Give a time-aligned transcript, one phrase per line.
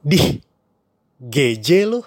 [0.00, 0.40] Di
[1.20, 2.00] GJ lu.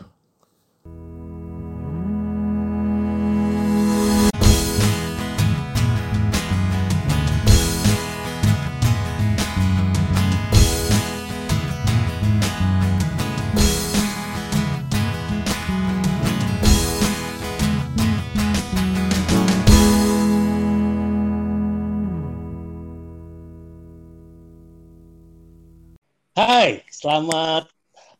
[26.34, 27.73] Hai, selamat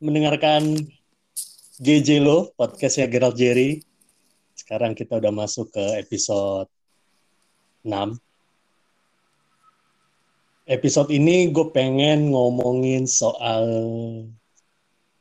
[0.04, 0.76] mendengarkan
[1.80, 3.80] GJ lo, podcastnya Gerald Jerry.
[4.52, 6.68] Sekarang kita udah masuk ke episode
[7.88, 8.20] 6.
[10.68, 13.64] Episode ini gue pengen ngomongin soal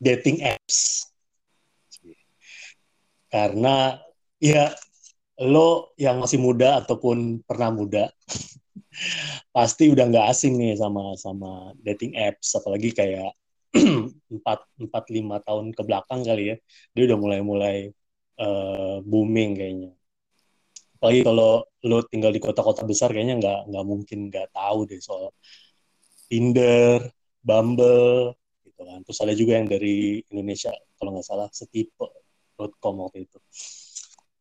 [0.03, 1.07] dating apps.
[3.31, 4.03] Karena
[4.43, 4.75] ya
[5.39, 8.11] lo yang masih muda ataupun pernah muda
[9.55, 13.33] pasti udah nggak asing nih sama sama dating apps apalagi kayak
[14.33, 16.55] empat empat lima tahun ke belakang kali ya.
[16.93, 17.77] Dia udah mulai mulai
[18.39, 19.91] uh, booming kayaknya.
[20.97, 25.35] Apalagi kalau lo tinggal di kota-kota besar kayaknya nggak nggak mungkin nggak tahu deh soal
[26.31, 27.03] Tinder,
[27.43, 28.99] Bumble gitu kan.
[29.03, 33.37] Terus ada juga yang dari Indonesia kalau nggak salah setipe.com waktu itu.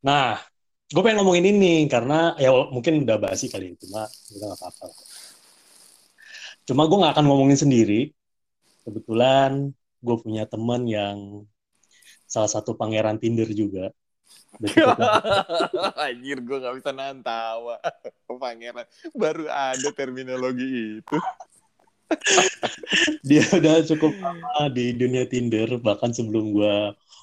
[0.06, 0.38] Nah
[0.92, 4.86] gue pengen ngomongin ini karena ya mungkin udah basi kali itu cuma udah nggak apa-apa
[6.68, 8.12] cuma gue nggak akan ngomongin sendiri
[8.82, 9.70] kebetulan
[10.02, 11.46] gue punya teman yang
[12.26, 13.94] salah satu pangeran Tinder juga.
[16.02, 17.78] Anjir gue gak bisa nahan tawa.
[18.42, 21.16] Pangeran Baru ada terminologi itu.
[23.28, 25.78] Dia udah cukup lama di dunia Tinder.
[25.80, 26.76] Bahkan sebelum gue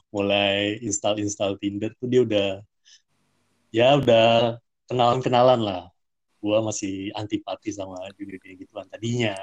[0.10, 2.50] mulai install-install Tinder tuh dia udah
[3.70, 4.58] Ya udah
[4.90, 5.84] kenalan-kenalan lah.
[6.42, 9.38] Gue masih antipati sama dunia kayak gituan tadinya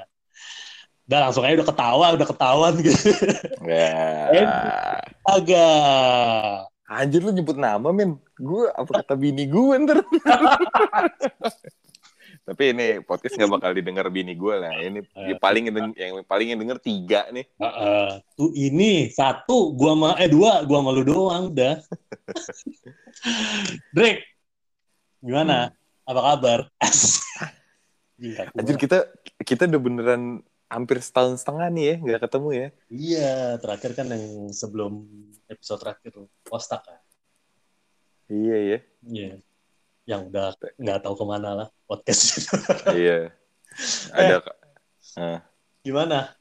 [1.06, 3.14] udah langsung aja udah ketawa udah ketahuan gitu.
[3.62, 3.94] Ya.
[5.34, 6.70] Agak.
[6.86, 10.06] Anjir lu nyebut nama men Gue apa kata bini gue ntar?
[12.47, 14.70] Tapi ini podcast gak bakal didengar bini gue lah.
[14.78, 15.03] Ini
[15.34, 15.64] yang paling
[15.98, 17.42] yang paling yang denger tiga nih.
[17.58, 18.08] Uh, uh,
[18.38, 21.75] tuh ini satu gua sama eh dua gua sama lu doang udah
[23.98, 24.22] Drake
[25.19, 25.75] gimana?
[26.06, 26.60] Apa kabar?
[28.54, 29.10] Anjir kita
[29.42, 30.22] kita udah beneran
[30.66, 35.06] hampir setahun setengah nih ya nggak ketemu ya iya terakhir kan yang sebelum
[35.47, 36.12] episode terakhir
[36.43, 37.00] postak kan
[38.27, 39.31] Iya ya iya
[40.03, 42.50] yang udah nggak tahu ke mana lah podcast
[42.91, 43.31] Iya
[44.10, 44.43] Ada
[45.16, 45.41] Nah.
[45.81, 46.37] gimana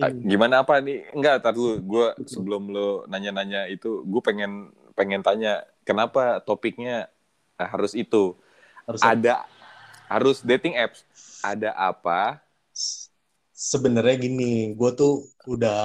[0.00, 1.04] Ah, gimana apa nih?
[1.12, 1.76] Enggak, tar dulu.
[1.84, 7.12] Gue sebelum lo nanya-nanya itu, gue pengen pengen tanya kenapa topiknya
[7.60, 8.32] harus itu?
[8.88, 9.44] harus Ada
[10.08, 11.04] harus dating apps.
[11.44, 12.40] Ada apa?
[13.62, 15.82] Sebenarnya gini, gue tuh udah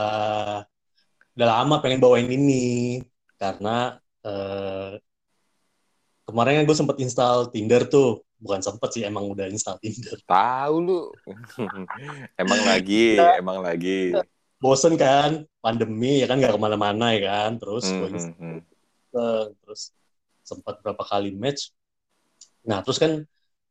[1.38, 2.98] udah lama pengen bawain ini
[3.38, 4.98] karena eh,
[6.26, 10.18] kemarin kan gue sempet install Tinder tuh, bukan sempet sih emang udah install Tinder.
[10.26, 11.02] Tahu lu?
[12.42, 13.38] emang lagi, Iya.
[13.38, 14.18] emang lagi.
[14.58, 18.60] Bosen kan, pandemi ya kan nggak ke mana-mana ya kan, terus Hmm, gue hmm, hmm.
[19.62, 19.94] terus
[20.42, 21.70] sempat berapa kali match.
[22.66, 23.22] Nah terus kan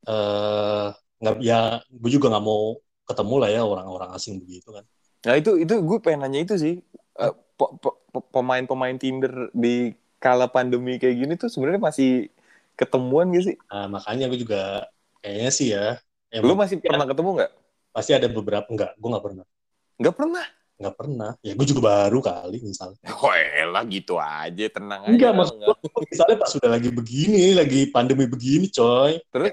[0.06, 0.88] eh
[1.18, 4.84] nggak ya gue juga nggak mau ketemu lah ya orang-orang asing begitu kan.
[5.26, 6.74] Nah itu itu gue pengen nanya itu sih.
[7.16, 7.34] Eh,
[8.32, 12.28] Pemain-pemain Tinder di kala pandemi kayak gini tuh sebenarnya masih
[12.76, 13.56] ketemuan gak sih?
[13.72, 14.84] Nah, makanya gue juga
[15.24, 15.96] kayaknya sih ya.
[16.40, 17.52] Lu Emang masih pernah ketemu nggak?
[17.96, 19.44] pasti ada beberapa enggak, gue nggak pernah.
[19.96, 20.46] Nggak pernah.
[20.76, 21.30] Nggak pernah.
[21.40, 23.00] Ya gue juga baru kali misalnya.
[23.24, 25.12] Oh elah gitu aja, tenang aja.
[25.16, 29.16] Enggak, maksud Nggak- gue misalnya pas sudah lagi begini, lagi pandemi begini, coy.
[29.32, 29.52] Terus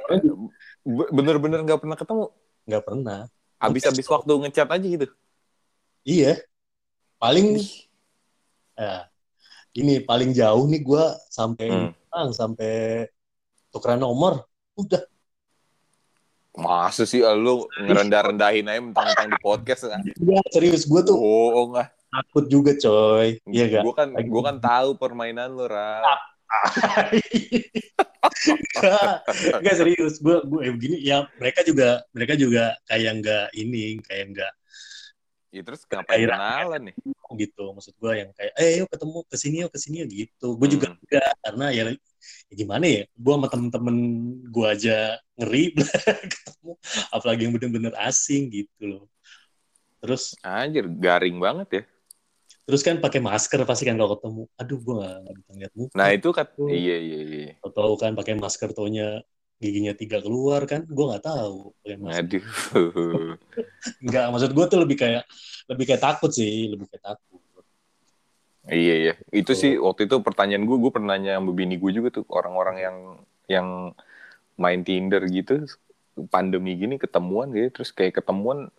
[0.83, 2.25] be- bener-bener nggak pernah ketemu.
[2.67, 3.19] Nggak pernah.
[3.63, 5.07] Habis-habis waktu ngechat aja gitu.
[6.03, 6.43] Iya.
[7.15, 7.55] Paling
[8.75, 9.07] ya,
[9.79, 11.91] ini paling jauh nih gue sampai Hmm.
[12.11, 13.07] ah, sampai
[13.71, 14.43] tukeran nomor.
[14.75, 15.07] Udah.
[16.53, 20.05] Masa sih lu ngerendah-rendahin aja mentang-mentang di podcast kan?
[20.05, 21.89] Iya, serius gue tuh Bohong ah.
[22.13, 23.41] takut juga, coy.
[23.49, 23.83] Iya gak?
[23.87, 26.05] Gue kan gua kan tahu permainan lu, Ra.
[29.59, 34.25] Enggak serius, gue gue eh, begini ya mereka juga mereka juga kayak nggak ini kayak
[34.35, 34.53] nggak
[35.53, 36.95] Ya terus ngapain kenalan nih?
[37.33, 40.47] gitu maksud gue yang kayak eh yuk ketemu ke sini yuk ke sini yuk gitu
[40.57, 40.97] gue juga Hmm.
[41.01, 41.83] enggak karena ya,
[42.49, 43.95] ya gimana ya gue sama temen-temen
[44.53, 44.97] gue aja
[45.41, 45.63] ngeri
[46.33, 46.71] ketemu
[47.09, 49.03] apalagi yang bener-bener asing gitu loh
[50.01, 51.83] terus Anjir, garing banget ya.
[52.63, 55.93] Terus kan pakai masker pasti kan kalau ketemu aduh gue nggak nggak bisa ngeliat muka
[55.99, 56.69] Nah, itu kan Tuh.
[56.71, 57.51] iya iya iya.
[57.59, 59.19] atau kan pakai masker taunya
[59.59, 62.45] giginya tiga keluar kan gue nggak tahu pakai masker Aduh.
[64.03, 65.23] Enggak, maksud gue tuh lebih kayak
[65.67, 67.41] lebih kayak takut sih, lebih kayak takut.
[68.63, 69.59] Iya iya, itu Tuh.
[69.59, 72.97] sih waktu itu pertanyaan gue, gue pernah nanya sama bini gue juga tuh orang-orang yang
[73.51, 73.67] yang
[74.55, 75.67] main Tinder gitu,
[76.31, 78.71] pandemi gini ketemuan gitu, terus kayak ketemuan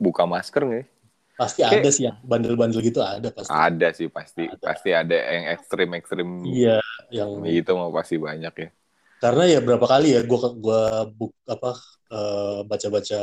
[0.00, 0.86] buka masker nggak?
[1.32, 3.50] Pasti Kayak- ada sih yang bandel-bandel gitu ada pasti.
[3.50, 4.60] Ada sih pasti, Ada.
[4.62, 8.68] pasti ada yang ekstrim-ekstrim Iya, yang gitu mau pasti banyak ya.
[9.16, 11.78] karena ya berapa kali ya gua gua buk apa
[12.10, 13.20] eh, baca-baca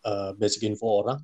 [0.00, 1.18] eh, basic info orang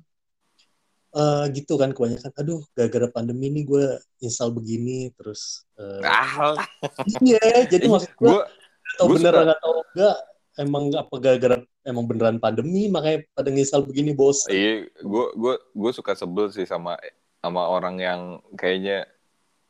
[1.13, 3.85] eh, gitu kan kebanyakan aduh gara-gara pandemi ini gue
[4.19, 6.57] install begini terus eh, Ah,
[7.21, 8.41] iya jadi maksud gue gue
[8.97, 10.17] atau suka- atau enggak
[10.57, 14.49] emang apa gara-gara emang beneran pandemi makanya pada install begini bos.
[14.49, 16.97] Iya, gue gue gue suka sebel sih sama
[17.39, 18.21] sama orang yang
[18.57, 19.05] kayaknya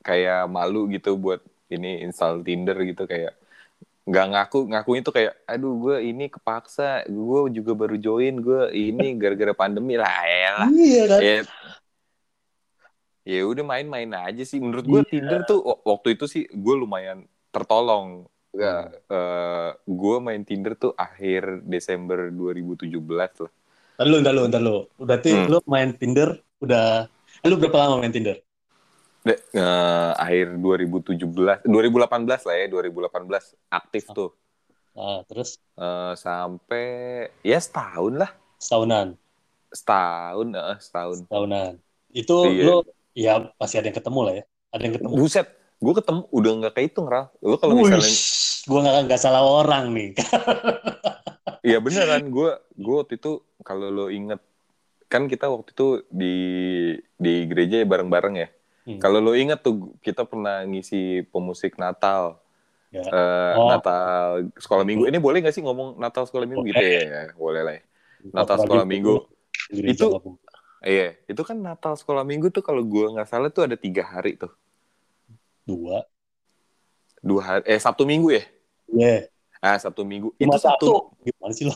[0.01, 3.35] kayak malu gitu buat ini install Tinder gitu kayak
[4.07, 9.13] nggak ngaku ngakuin tuh kayak aduh gue ini kepaksa gue juga baru join gue ini
[9.21, 10.69] gara-gara pandemi lah elah.
[10.71, 11.19] Iya kan?
[11.19, 11.37] Ya
[13.27, 14.63] ya udah main-main aja sih.
[14.63, 15.11] Menurut gue Iya.
[15.11, 18.75] Tinder tuh waktu itu sih gue lumayan tertolong ya
[19.85, 22.97] gue main Tinder tuh akhir Desember 2017
[23.45, 23.51] lah
[23.97, 24.77] Ntar lu, ntar lu, ntar lu.
[25.01, 25.49] Berarti Hmm.
[25.49, 27.09] lu main Tinder udah...
[27.49, 28.37] Lu berapa lama main Tinder?
[29.25, 34.37] De- eh, akhir 2017, 2018 lah ya, 2018 aktif tuh
[34.93, 36.85] Ah, terus Eh, sampai
[37.41, 39.17] ya setahun lah, setahunan.
[39.73, 41.17] setahun, eh, setahun.
[41.25, 41.71] Setahunan.
[42.13, 42.63] Itu Iya.
[42.65, 42.77] lu...
[43.17, 44.43] Ya pasti ada yang ketemu lah ya.
[44.73, 45.13] Ada yang ketemu.
[45.17, 47.29] Buset, gue ketemu udah nggak kehitung Ral.
[47.39, 48.09] Lu kalau misalnya,
[48.63, 50.09] gue gak, nggak salah orang nih.
[51.61, 53.31] iya beneran, gue gue waktu itu
[53.61, 54.41] kalau lo inget
[55.07, 56.35] kan kita waktu itu di
[57.15, 58.47] di gereja ya bareng-bareng ya.
[58.83, 58.99] Hmm.
[58.99, 62.39] Kalau lo inget tuh kita pernah ngisi pemusik Natal.
[62.87, 63.03] Ya.
[63.03, 63.67] Eh, Oh.
[63.67, 65.11] Natal sekolah minggu.
[65.11, 67.01] Ini boleh gak sih ngomong Natal sekolah minggu gitu ya?
[67.03, 67.21] ya?
[67.35, 67.73] Boleh lah.
[67.75, 67.83] ya.
[68.31, 69.27] Natal sekolah minggu.
[69.71, 70.39] Itu Itu-
[70.77, 74.37] Iya, itu kan Natal sekolah minggu tuh kalau gue nggak salah tuh ada tiga hari
[74.37, 74.53] tuh,
[75.67, 76.07] dua.
[77.19, 78.43] dua hari, eh Sabtu Minggu ya?
[78.87, 79.27] Iya.
[79.59, 80.31] Ah Sabtu Minggu.
[80.39, 80.93] Cuma itu Sabtu, satu.
[81.27, 81.75] Gimana sih lo?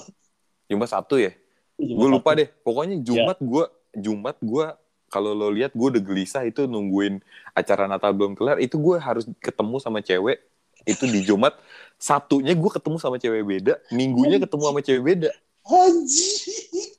[0.71, 1.35] Jumat Sabtu ya?
[1.75, 2.47] Cuma Gue lupa deh.
[2.63, 3.65] Pokoknya Jumat gue,
[3.99, 4.65] Jumat gue
[5.11, 7.19] kalau lo lihat gue udah gelisah itu nungguin
[7.51, 8.63] acara Natal belum kelar.
[8.63, 10.39] Itu gue harus ketemu sama cewek.
[10.87, 11.59] Itu di Jumat.
[11.99, 13.75] Sabtunya gue ketemu sama cewek beda.
[13.91, 15.29] Minggunya ketemu sama cewek beda.
[15.67, 16.89] Anjing.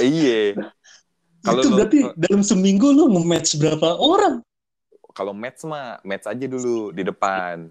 [0.00, 0.40] Eh, iya.
[1.40, 4.44] Kalau itu lo- berarti dalam seminggu lu nge-match berapa orang?
[5.12, 7.68] kalau match mah match aja dulu di depan.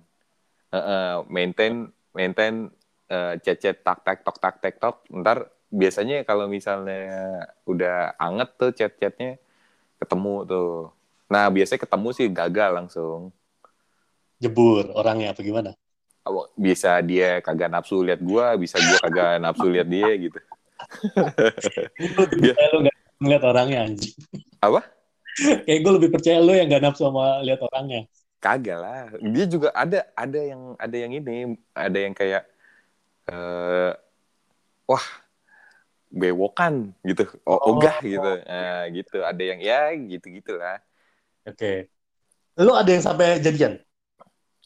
[0.69, 2.69] Heeh, maintain maintain
[3.10, 8.71] eh, chat-chat tak tak tok tak tek tok ntar biasanya kalau misalnya udah anget tuh
[8.75, 9.42] chat-chatnya
[9.98, 10.94] ketemu tuh.
[11.30, 13.33] Nah biasanya ketemu sih gagal langsung.
[14.39, 15.74] Jebur orangnya apa gimana?
[16.54, 20.39] Bisa dia kagak nafsu lihat gua bisa gua kagak nafsu lihat dia gitu.
[22.71, 24.16] Lu gak ngeliat orangnya anjing.
[24.60, 24.81] Apa?
[25.66, 28.07] Kayak gue lebih percaya lu yang gak nafsu sama lihat orangnya.
[28.39, 32.48] kagak lah dia juga ada ada yang ada yang ini ada yang kayak
[33.27, 33.92] eh
[34.88, 35.06] wah
[36.10, 37.75] bewokan gitu oh, Oh.
[37.75, 40.80] ogah gitu nah, gitu ada yang ya gitu gitulah
[41.44, 41.92] Oke.
[42.60, 43.80] Lu ada yang sampai jadian?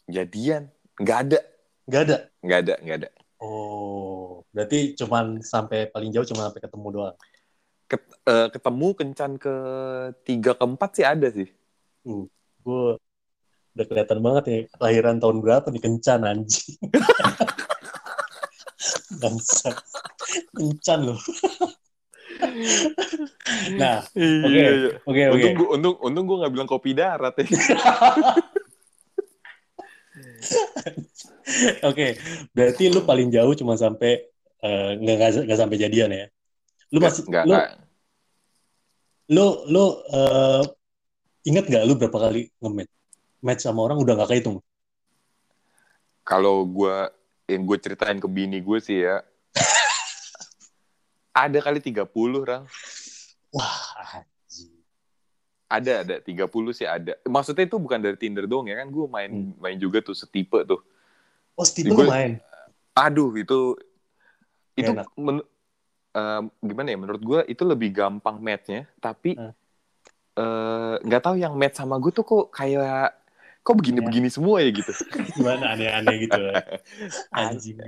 [0.08, 0.70] jadian
[1.00, 1.40] nggak ada
[1.90, 2.18] Gak ada.
[2.40, 3.10] nggak ada nggak ada
[3.44, 7.16] Oh, berarti cuman sampai paling jauh cuma sampai ketemu doang.
[7.90, 9.56] Ket- eh, ketemu kencan ke
[10.24, 11.50] tiga keempat sih ada sih
[12.64, 12.98] Gue
[13.74, 16.78] udah kelihatan banget nih kelahiran tahun berapa nih kencan anjing.
[19.22, 19.78] Bangsat.
[20.54, 21.20] Kencan loh.
[23.82, 24.70] nah, Oke, iya.
[25.06, 25.38] oke oke.
[25.38, 27.46] untung gua, untung untung gue nggak bilang kopi darat ya
[31.84, 32.16] Oke,
[32.56, 34.24] berarti lu paling jauh cuma sampai
[34.64, 36.28] eh, nggak nggak nggak sampai jadian ya?
[36.94, 37.70] Lu masih nggak lu nggak.
[39.30, 40.64] lu lu eh,
[41.44, 42.92] ingat nggak lu berapa kali nge-match?
[43.42, 44.62] Match sama orang udah nggak kehitung.
[46.24, 46.96] kalau gue
[47.46, 49.20] yang gue ceritain ke bini gue sih ya
[51.36, 52.08] ada kali 30
[52.40, 52.64] Rang
[53.52, 53.84] Wah,
[54.16, 54.72] anjing.
[55.68, 59.28] ada ada 30 sih ada maksudnya itu bukan dari Tinder doang ya kan gue main
[59.30, 59.52] Hmm.
[59.60, 60.80] main juga tuh setipe tuh
[61.54, 62.32] Oh, Gua- lu main.
[62.96, 63.76] aduh itu
[64.74, 65.46] itu men-
[66.14, 69.54] em, gimana ya menurut gue itu lebih gampang matchnya tapi Hmm.
[70.34, 73.14] eh, nggak tahu yang match sama gue tuh kok kayak
[73.60, 74.94] kok begini-begini semua ya gitu
[75.36, 76.42] Gimana aneh-aneh gitu.
[77.34, 77.80] Anjing.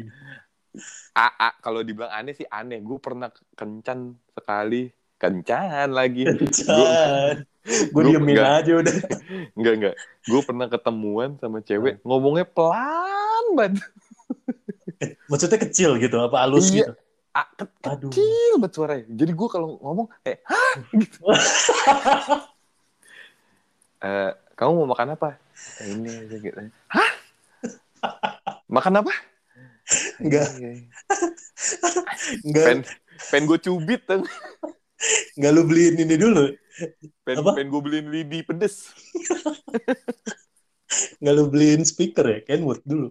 [1.11, 7.47] A, a, kalau dibilang aneh sih aneh gue pernah kencan sekali kencan lagi Kencan.
[7.95, 8.95] Gue diemin nggak- aja udah.
[9.53, 9.95] Enggak, enggak.
[10.23, 13.81] Gue pernah ketemuan sama cewek, ngomongnya pelan banget.
[15.25, 16.85] Maksudnya kecil gitu, apa halus Iya.
[16.85, 16.93] gitu?
[17.35, 18.07] Ah, ke Aduh.
[18.09, 19.05] kecil banget suaranya.
[19.11, 21.19] Jadi gue kalau ngomong kayak hah gitu.
[24.05, 25.39] Eh, kamu mau makan apa?
[25.81, 26.59] "Eh, Ini aja gitu.
[26.93, 27.11] Hah?
[28.69, 29.13] Makan apa?
[30.21, 30.45] Enggak.
[30.61, 30.87] Iya, iya.
[32.45, 32.77] Enggak, Pen,
[33.33, 34.01] pen gue cubit
[35.35, 36.53] enggak lu beliin ini dulu.
[37.25, 37.51] Pen, Apa?
[37.57, 38.93] pen gue beliin lidi pedes.
[41.19, 43.09] Enggak lu beliin speaker ya, Kenwood dulu.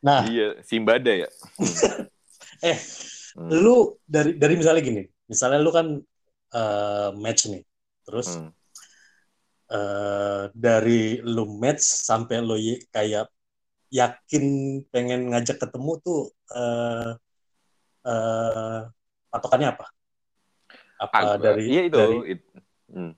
[0.00, 1.28] Nah, Iya, Simbada ya.
[2.62, 2.78] Eh,
[3.32, 3.48] Hmm.
[3.48, 5.86] lu dari dari misalnya gini, misalnya lu kan
[6.52, 7.62] eh, match nih,
[8.04, 8.50] terus Hmm.
[9.72, 12.56] eh, dari lu match sampai lu
[12.92, 13.32] kayak
[13.92, 14.44] yakin
[14.88, 16.20] pengen ngajak ketemu tuh
[16.52, 17.10] eh
[18.04, 18.80] eh,
[19.32, 19.86] patokannya apa?
[21.02, 21.96] Apa dari iya itu.
[21.96, 22.52] dari it-
[22.92, 23.12] hmm.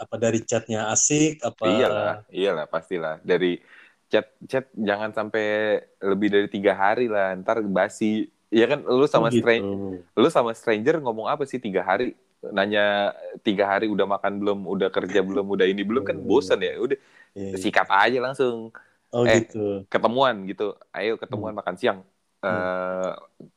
[0.00, 3.20] apa dari chatnya asik apa Iyalah, iyalah pastilah.
[3.20, 3.60] Dari
[4.08, 8.26] chat chat jangan sampai lebih dari tiga hari lah, ntar basi.
[8.50, 9.46] Iya kan, lu sama Oh, gitu.
[9.46, 12.18] stranger, lu sama stranger ngomong apa sih tiga hari?
[12.40, 13.14] Nanya
[13.46, 16.26] tiga hari udah makan belum, udah kerja belum, udah ini belum kan Hmm.
[16.26, 16.74] bosan ya.
[16.76, 16.98] Udah
[17.30, 17.54] Iya.
[17.56, 18.74] sikat aja langsung
[19.10, 19.86] Oh Eh, gitu.
[19.86, 20.74] ketemuan gitu.
[20.90, 22.02] Ayo ketemuan makan siang.
[22.42, 23.12] Eh,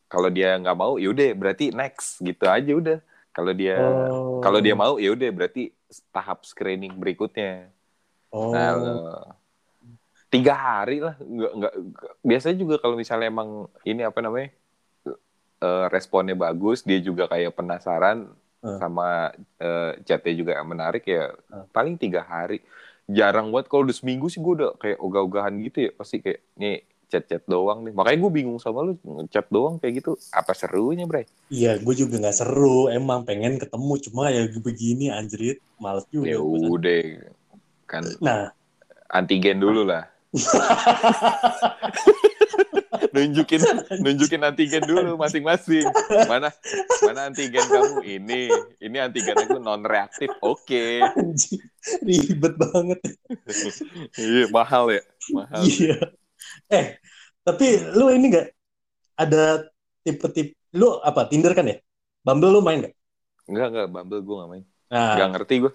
[0.06, 2.98] kalau dia nggak mau, yaudah berarti next gitu aja udah.
[3.34, 4.42] Kalau dia Oh.
[4.42, 5.74] kalau dia mau, ya udah berarti
[6.10, 7.70] tahap screening berikutnya.
[8.30, 8.50] Oh.
[8.50, 8.74] Nah,
[10.30, 14.50] tiga hari lah, nggak nggak nggak- biasanya juga kalau misalnya emang ini apa namanya
[15.64, 18.28] eh, responnya bagus, dia juga kayak penasaran
[18.64, 18.80] Hmm.
[18.80, 19.08] sama
[19.60, 21.68] eh, chatnya juga menarik ya, Hmm.
[21.76, 22.60] paling tiga hari.
[23.12, 26.80] Jarang banget kalau udah seminggu sih gue udah kayak ogah-ogahan gitu ya, pasti kayak nih
[27.12, 27.94] chat-chat doang nih.
[27.94, 28.96] Makanya gue bingung sama lu
[29.28, 31.28] chat doang kayak gitu, apa serunya bre?
[31.52, 32.88] Iya, gue juga nggak seru.
[32.90, 36.32] Emang pengen ketemu, cuma ya begini anjrit, males juga.
[36.32, 37.04] Ya udah
[37.86, 38.50] kan Nah,
[39.12, 40.10] antigen dulu lah.
[43.14, 43.62] nunjukin
[44.02, 45.86] nunjukin antigen dulu masing-masing.
[46.26, 46.50] Mana
[47.06, 48.50] mana antigen kamu ini,
[48.82, 50.34] ini antigen aku non reaktif.
[50.42, 51.06] Oke.
[51.06, 51.62] anjing,
[52.02, 53.00] ribet banget.
[54.18, 55.02] Iya, mahal ya.
[55.30, 55.62] Mahal.
[55.62, 55.98] Iya.
[56.74, 56.98] Eh,
[57.46, 58.48] tapi lu ini nggak
[59.22, 59.70] ada
[60.02, 61.78] tipe-tipe lu apa Tinder kan ya?
[62.26, 62.96] Bumble lu main nggak?
[63.46, 64.64] Enggak, enggak, Bumble gue gak main.
[64.94, 65.72] Nah, Enggak ngerti gue.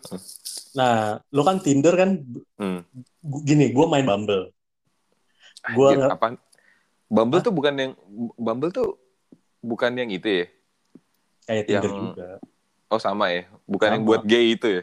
[0.73, 2.23] nah, lu kan Tinder kan
[2.55, 2.87] Hmm.
[3.43, 4.55] gini, gue main Bumble.
[5.75, 6.27] Gua Anjir, apa?
[7.05, 7.45] Bumble Hah?
[7.45, 7.93] tuh bukan yang
[8.39, 8.95] Bumble tuh
[9.59, 10.47] bukan yang itu ya.
[11.45, 12.29] Kayak Tinder Yang- juga.
[12.89, 13.45] Oh, sama ya.
[13.67, 14.09] Bukan yang Sama.
[14.09, 14.83] buat gay itu ya.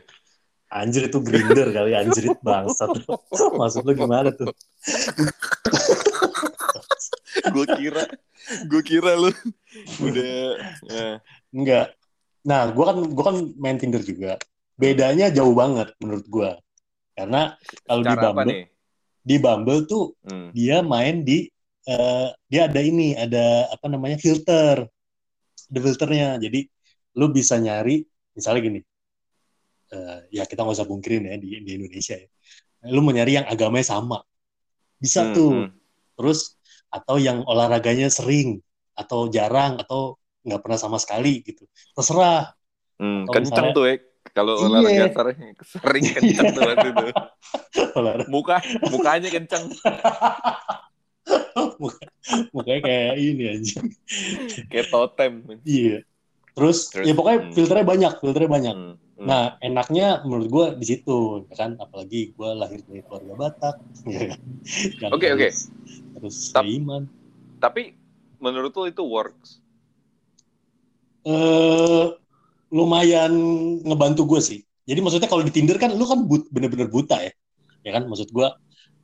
[0.67, 2.91] Anjir itu grinder kali, anjrit bangsat.
[3.61, 4.51] Maksud lu gimana tuh?
[7.45, 8.03] gue kira
[8.65, 9.29] gue kira lu
[10.01, 10.35] udah
[10.91, 11.15] eh,
[11.49, 11.93] Enggak.
[12.45, 14.37] Nah, gua kan gua kan main Tinder juga.
[14.77, 16.51] Bedanya jauh banget menurut gua.
[17.17, 17.55] Karena
[17.87, 18.53] kalau di Bumble,
[19.23, 20.49] di Bumble tuh Hmm.
[20.53, 21.49] dia main di
[21.85, 24.85] eh, dia ada ini, ada apa namanya filter.
[25.69, 26.29] Ada filternya.
[26.41, 26.59] Jadi
[27.17, 28.03] lu bisa nyari
[28.35, 28.81] misalnya gini.
[29.93, 32.27] eh, ya kita nggak usah bungkirin ya di, di Indonesia ya.
[32.93, 34.21] Lu mau nyari yang agamanya sama.
[35.01, 35.53] Bisa Hmm, tuh.
[35.65, 35.69] hmm.
[36.17, 36.39] Terus
[36.89, 38.63] atau yang olahraganya sering
[38.95, 41.65] atau jarang atau nggak pernah sama sekali gitu.
[41.91, 42.53] Terserah.
[42.95, 43.95] Hmm, Kalau kenceng misalnya- tuh ya.
[44.25, 44.67] Kalau Iya.
[44.67, 47.05] olahraga sering, sering kenceng tuh waktu itu.
[48.33, 48.57] Muka,
[48.89, 49.63] mukanya kenceng.
[51.81, 52.09] Muka-
[52.51, 53.87] Mukanya kayak ini anjing.
[54.67, 55.33] Kayak totem.
[55.63, 56.01] Iya.
[56.55, 57.51] Terus, Terus, ya pokoknya hmm.
[57.53, 58.75] filternya banyak, filternya banyak.
[58.75, 59.25] Hmm, hmm.
[59.27, 61.71] Nah, enaknya menurut gue di situ, ya kan?
[61.77, 63.75] Apalagi gue lahir dari keluarga Batak,
[64.09, 64.39] ya kan?
[65.11, 65.47] Oke, oke.
[65.47, 65.69] harus-
[66.15, 67.11] Harus Tap- seiman.
[67.59, 67.91] Tapi
[68.39, 69.59] menurut lu itu works?
[71.25, 72.05] Eh,
[72.73, 73.33] lumayan
[73.81, 74.59] ngebantu gue sih.
[74.85, 77.31] Jadi maksudnya kalau di Tinder kan lu kan but, bener-bener buta ya,
[77.81, 78.05] ya kan?
[78.05, 78.47] Maksud gue,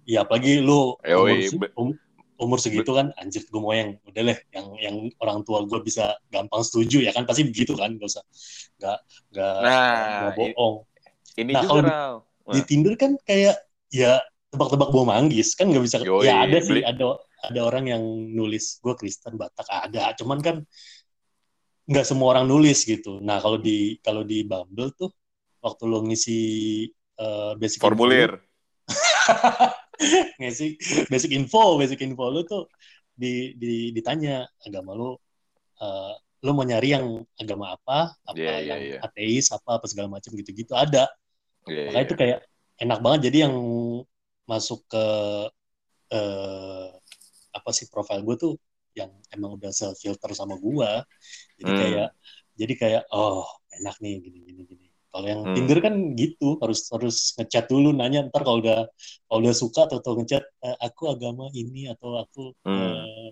[0.05, 1.97] ya apalagi lu umur, Yoi, se- be- um-
[2.41, 6.13] umur segitu kan, anjir gue mau yang udah deh, yang yang orang tua gue bisa
[6.33, 7.25] gampang setuju ya kan?
[7.25, 8.23] Pasti begitu kan, gak usah,
[8.81, 8.97] gak
[9.33, 10.75] gak, Nah, gak bohong.
[11.37, 11.97] Ini Nah, juga kalau di-
[12.51, 13.55] di Tinder kan kayak
[13.89, 18.03] ya tebak-tebak bau manggis kan nggak bisa Yoi, ya ada sih ada ada orang yang
[18.35, 20.55] nulis gue Kristen Batak ada cuman kan
[21.89, 25.09] nggak semua orang nulis gitu nah kalau di kalau di Bumble tuh
[25.61, 26.39] waktu lo ngisi
[27.21, 28.41] eh, basic formulir.
[30.41, 30.75] ngisi
[31.07, 32.65] basic info basic info lu tuh
[33.13, 35.13] di, di ditanya agama lu
[35.81, 37.05] eh, lu mau nyari yang
[37.37, 38.99] agama apa apa Iya, iya, yang iya.
[39.05, 41.05] ateis apa apa segala macam gitu-gitu ada
[41.69, 42.07] Iya, makanya iya.
[42.09, 42.39] itu kayak
[42.81, 43.55] enak banget jadi yang
[44.49, 45.05] masuk ke
[46.11, 46.87] eh,
[47.51, 48.53] apa sih profil gue tuh
[48.97, 50.89] yang emang udah filter sama gue
[51.61, 51.79] jadi Hmm.
[51.79, 52.07] kayak
[52.59, 53.47] jadi kayak oh
[53.79, 55.55] enak nih gini gini gini kalau yang Hmm.
[55.55, 58.87] Tinder kan gitu harus harus ngechat dulu nanya ntar kalau udah
[59.27, 62.79] kalau udah suka atau, atau ngechat "Eh, aku agama ini atau aku Hmm.
[62.79, 63.29] eh,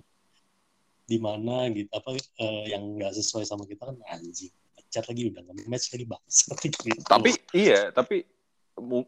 [1.09, 4.53] di mana gitu apa uh, yang nggak sesuai sama kita kan anjing
[4.93, 6.21] chat lagi udah nggak match lagi bang
[6.65, 7.01] gitu.
[7.09, 8.25] tapi iya tapi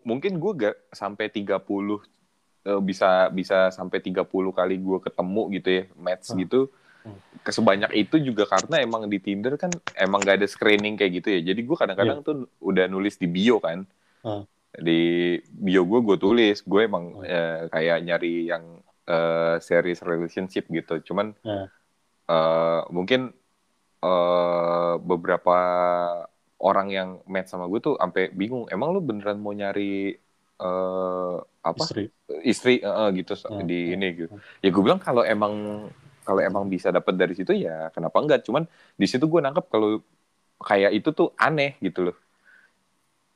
[0.05, 2.01] mungkin gue gak sampai 30
[2.65, 6.38] uh, eh, bisa bisa sampai 30 kali gue ketemu gitu ya match hmm.
[6.46, 6.60] gitu
[7.06, 7.18] hmm.
[7.46, 11.53] kesebanyak itu juga karena emang di Tinder kan emang gak ada screening kayak gitu ya
[11.53, 12.27] jadi gue kadang-kadang yeah.
[12.27, 13.86] tuh udah nulis di bio kan
[14.25, 14.44] hmm.
[14.82, 15.01] di
[15.46, 17.25] bio gue gue tulis gue emang hmm.
[17.25, 18.63] uh, kayak nyari yang
[19.10, 21.68] uh, series relationship gitu cuman hmm.
[22.30, 23.34] uh, mungkin
[24.06, 25.58] uh, beberapa
[26.62, 30.13] orang yang match sama gue tuh sampai bingung emang lu beneran mau nyari
[30.62, 32.03] uh, apa istri,
[32.46, 33.65] istri uh, gitu hmm.
[33.65, 35.86] di ini gitu ya gue bilang kalau emang
[36.22, 40.00] kalau emang bisa dapat dari situ ya kenapa enggak cuman di situ gue nangkep kalau
[40.62, 42.18] kayak itu tuh aneh gitu loh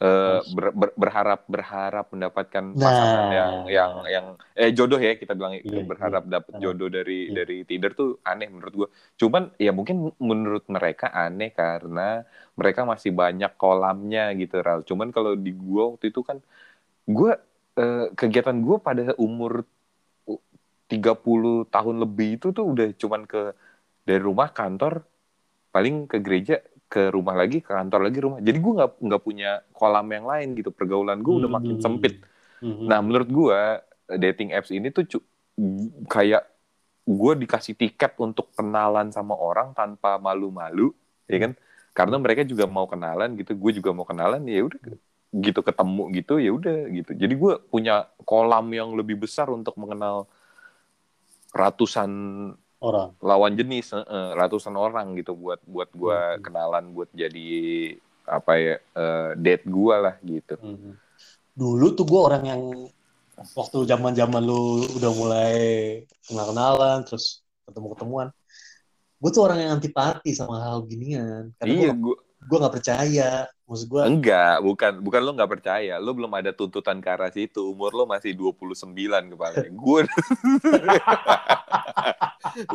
[0.01, 2.82] uh, ber, ber, berharap berharap mendapatkan nah.
[2.84, 6.34] pasangan yang yang yang eh jodoh ya kita bilang yeah, berharap yeah.
[6.39, 7.36] dapat jodoh dari yeah.
[7.44, 8.89] dari Tinder tuh aneh menurut gue.
[9.20, 12.24] Cuman ya mungkin menurut mereka aneh karena
[12.55, 14.84] mereka masih banyak kolamnya gitu Ral.
[14.84, 16.39] Cuman kalau di gue waktu itu kan
[17.05, 17.31] gue
[17.77, 19.65] uh, kegiatan gue pada umur
[20.85, 23.53] 30 tahun lebih itu tuh udah cuman ke
[24.05, 25.01] dari rumah kantor
[25.74, 28.39] paling ke gereja ke rumah lagi ke kantor lagi rumah.
[28.39, 30.69] Jadi gue nggak nggak punya kolam yang lain gitu.
[30.69, 31.83] Pergaulan gue udah makin hmm.
[31.83, 32.21] sempit.
[32.55, 32.88] Hmm.
[32.88, 33.59] nah menurut gue
[34.15, 35.03] dating apps ini tuh
[36.07, 36.47] kayak
[37.03, 40.93] gue dikasih tiket untuk kenalan sama orang tanpa malu-malu
[41.27, 41.51] ya kan?
[41.91, 44.79] Karena mereka juga mau kenalan gitu gue juga mau kenalan ya udah
[45.42, 50.32] gitu ketemu gitu ya udah gitu jadi gue punya kolam yang lebih besar untuk mengenal
[51.51, 52.12] ratusan
[52.80, 56.42] orang lawan jenis uh, ratusan orang gitu buat buat gue hmm.
[56.44, 57.51] kenalan buat jadi
[58.25, 60.94] apa ya uh, date gue lah gitu hmm.
[61.56, 62.62] dulu tuh gue orang yang
[63.36, 65.56] waktu zaman zaman lu udah mulai
[66.24, 68.27] kenal kenalan terus ketemu ketemuan
[69.20, 73.49] gue tuh orang yang antipati sama hal ginian karena iya gue gue nggak percaya.
[73.65, 75.97] Maksud gue enggak bukan bukan lo nggak percaya.
[75.97, 77.65] Lo belum ada tuntutan ke arah situ.
[77.73, 78.93] Umur lo masih 29
[79.34, 80.01] kepala gue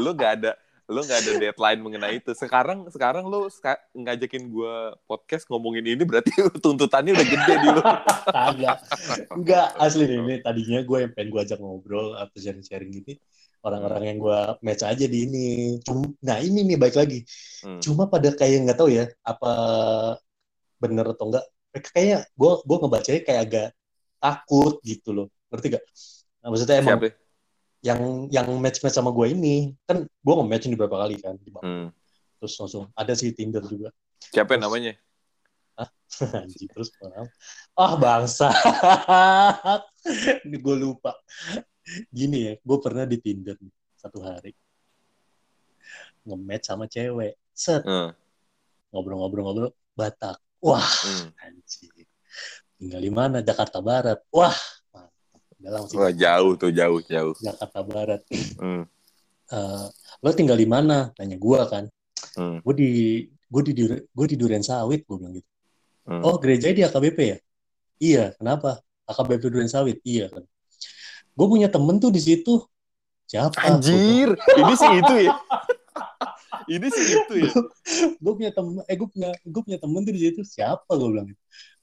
[0.03, 0.53] lo nggak ada
[0.91, 2.35] lo nggak ada deadline mengenai itu.
[2.35, 3.47] Sekarang sekarang lo
[3.95, 4.75] ngajakin gue
[5.07, 7.83] podcast ngomongin ini berarti tuntutannya udah gede di lo.
[8.27, 8.79] Kagak.
[9.31, 13.15] Enggak asli nih ini tadinya gue yang pengen gue ajak ngobrol atau sharing sharing gitu
[13.61, 15.47] orang-orang yang gue match aja di ini.
[15.85, 17.25] Cuma, nah ini nih baik lagi.
[17.65, 17.81] Hmm.
[17.81, 19.53] Cuma pada kayak nggak tahu ya apa
[20.81, 21.45] bener atau enggak.
[21.71, 23.69] Mereka kayak gue gue ngebacanya kayak agak
[24.21, 25.27] takut gitu loh.
[25.53, 25.85] Ngerti gak?
[26.41, 27.09] Nah, maksudnya emang Siapa?
[27.81, 31.51] yang yang match match sama gue ini kan gue nge-match ini beberapa kali kan di
[31.53, 31.89] hmm.
[32.41, 33.93] Terus langsung ada sih Tinder juga.
[34.21, 34.93] Siapa terus, namanya?
[36.45, 36.93] Anjing terus
[37.77, 38.49] Ah bangsa.
[40.49, 41.13] ini gue lupa
[42.11, 43.57] gini ya gue pernah di Tinder
[43.99, 44.55] satu hari.
[46.25, 47.85] Nge-match sama cewek set.
[47.85, 48.13] Hmm.
[48.91, 50.41] ngobrol-ngobrol-ngobrol Batak.
[50.65, 51.29] Wah hmm.
[51.37, 52.09] anjir.
[52.81, 53.39] Tinggal di mana?
[53.45, 54.19] Jakarta Barat.
[54.33, 54.57] Wah
[55.61, 55.93] mantap.
[55.95, 57.35] Wah jauh tuh jauh jauh.
[57.39, 58.21] Jakarta Barat.
[58.57, 58.89] Hmm.
[59.53, 59.87] uh,
[60.25, 61.13] lo tinggal di mana?
[61.21, 61.85] Nanya gue kan.
[62.37, 62.59] Hmm.
[62.65, 62.91] gue di
[63.27, 65.51] gue di gue di Duren Sawit gue bilang gitu.
[66.09, 66.23] Hmm.
[66.25, 67.39] oh gereja di AKBP ya?
[68.01, 68.81] Iya kenapa?
[69.07, 70.01] AKBP Duren Sawit?
[70.03, 70.45] Iya kan
[71.35, 72.63] gue punya temen tuh di situ.
[73.31, 73.63] Siapa?
[73.63, 74.35] Anjir.
[74.35, 75.33] Ini sih itu ya.
[76.67, 77.53] Ini sih itu ya.
[78.19, 80.41] Gue punya temen eh gue punya gue punya temen tuh di situ.
[80.43, 80.91] Siapa?
[80.99, 81.29] Gue bilang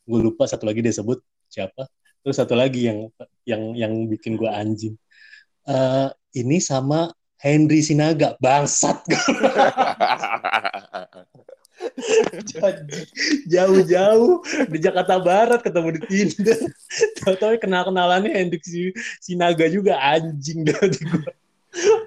[0.07, 1.87] gue lupa satu lagi dia sebut siapa.
[2.23, 3.07] Terus satu lagi yang
[3.47, 4.95] yang yang bikin gue anjing.
[5.67, 8.35] Uh, ini sama Henry Sinaga.
[8.39, 9.03] Bangsat
[13.45, 16.57] jauh-jauh di Jakarta Barat ketemu di Tinder.
[17.21, 18.65] Tahu-tahu kenal kenalannya Hendrik
[19.21, 21.31] Sinaga juga anjing dari gue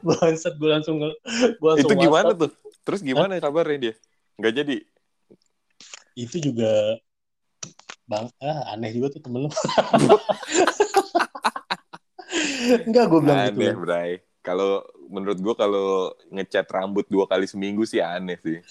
[0.03, 1.13] bangsat gue langsung gue
[1.63, 2.51] langsung itu gimana tuh?
[2.83, 3.43] Terus gimana Hah?
[3.43, 3.95] kabarnya dia?
[4.41, 4.77] Nggak jadi?
[6.19, 6.99] Itu juga
[8.11, 9.51] bang ah, aneh juga tuh temen lu.
[12.87, 13.63] Enggak gue bilang aneh, gitu.
[13.63, 14.11] Aneh, Bray.
[14.43, 18.63] Kalau menurut gue kalau ngecat rambut dua kali seminggu sih aneh sih.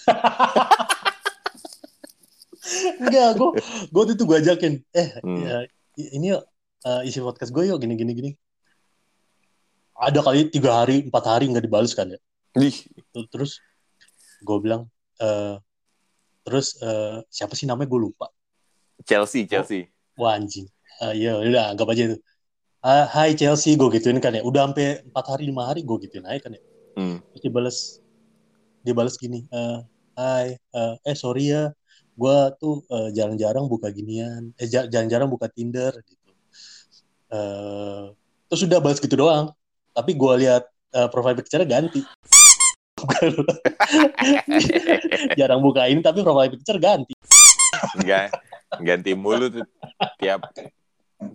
[3.00, 3.50] Enggak, gue
[3.92, 4.74] gue itu gue ajakin.
[4.96, 5.44] Eh, hmm.
[5.44, 5.56] ya,
[6.16, 6.42] ini yuk
[6.88, 8.30] uh, isi podcast gue yuk gini gini gini.
[10.00, 12.18] Ada kali tiga hari, empat hari nggak dibalas kan ya.
[13.28, 13.60] Terus
[14.40, 14.88] gue bilang,
[15.20, 15.60] uh,
[16.40, 18.32] terus uh, siapa sih namanya gue lupa.
[19.04, 19.92] Chelsea, Chelsea.
[20.16, 20.64] Oh, wah anjing.
[21.04, 22.18] Uh, ya udah anggap aja itu.
[22.80, 24.40] Uh, Hai Chelsea, gue gituin kan ya.
[24.40, 26.62] Udah sampai empat hari lima hari gue gituin aja kan ya.
[26.96, 27.16] Hmm.
[27.32, 27.78] Terus dia balas,
[28.80, 29.44] dia balas gini.
[29.52, 29.84] Uh,
[30.16, 31.72] Hai, uh, eh sorry ya,
[32.20, 36.30] gue tuh uh, jarang-jarang buka ginian eh jarang-jarang buka Tinder gitu
[37.32, 38.12] uh,
[38.52, 39.56] terus udah balas gitu doang
[39.96, 42.04] tapi gue lihat uh, profile picture ganti
[45.40, 47.16] jarang buka ini tapi profile picture ganti
[47.96, 48.36] Enggak,
[48.84, 49.64] ganti mulu tuh
[50.20, 50.44] tiap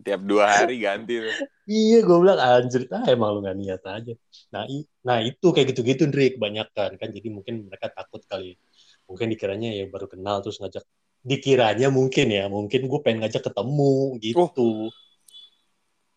[0.05, 1.35] tiap dua hari ganti tuh.
[1.69, 4.13] iya gue bilang anjir ah emang lu gak niat aja.
[4.53, 7.09] Nah i- nah itu kayak gitu-gitu Ndri kebanyakan kan.
[7.13, 8.57] Jadi mungkin mereka takut kali.
[9.05, 10.85] Mungkin dikiranya ya baru kenal terus ngajak
[11.25, 14.89] dikiranya mungkin ya mungkin gue pengen ngajak ketemu gitu.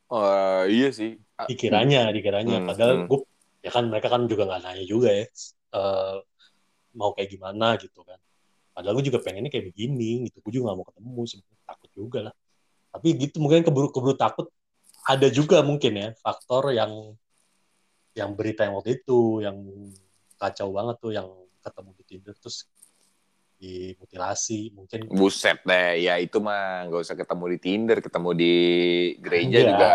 [0.09, 1.21] Oh, iya sih.
[1.49, 2.65] dikiranya dikiranya.
[2.65, 3.09] Hmm, padahal hmm.
[3.09, 3.21] gue
[3.65, 5.25] ya kan mereka kan juga nggak nanya juga ya
[5.77, 6.17] eh,
[6.97, 8.17] mau kayak gimana gitu kan.
[8.73, 10.41] Padahal gue juga pengennya kayak begini gitu.
[10.41, 12.35] Gue juga nggak mau ketemu sebenarnya takut juga lah
[12.99, 14.51] tapi gitu mungkin keburu keburu takut
[15.07, 17.15] ada juga mungkin ya faktor yang
[18.19, 19.55] yang berita yang waktu itu yang
[20.35, 21.31] kacau banget tuh yang
[21.63, 22.67] ketemu di Tinder terus
[23.59, 28.55] dimutilasi mungkin Buset deh, ya itu mah nggak usah ketemu di Tinder, ketemu di
[29.19, 29.67] gereja Enggak.
[29.75, 29.89] juga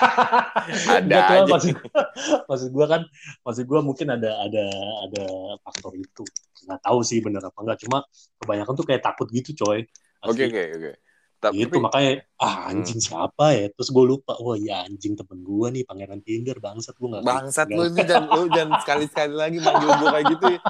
[0.96, 1.52] ada Enggak, cuma aja.
[1.52, 1.74] maksud,
[2.48, 3.02] maksud gue kan
[3.44, 4.64] maksud gue mungkin ada ada
[5.08, 5.24] ada
[5.60, 6.24] faktor itu
[6.68, 8.04] nggak tahu sih bener apa enggak cuma
[8.40, 9.84] kebanyakan tuh kayak takut gitu coy
[10.20, 10.92] Oke oke oke.
[11.40, 12.68] Tapi itu makanya ah Hmm.
[12.76, 16.94] anjing siapa ya terus gue lupa wah ya anjing temen gue nih pangeran Tinder bangsat
[16.94, 20.46] gue nggak bangsat lu ini dan lu jangan sekali sekali lagi manggil gue kayak gitu
[20.46, 20.60] ya.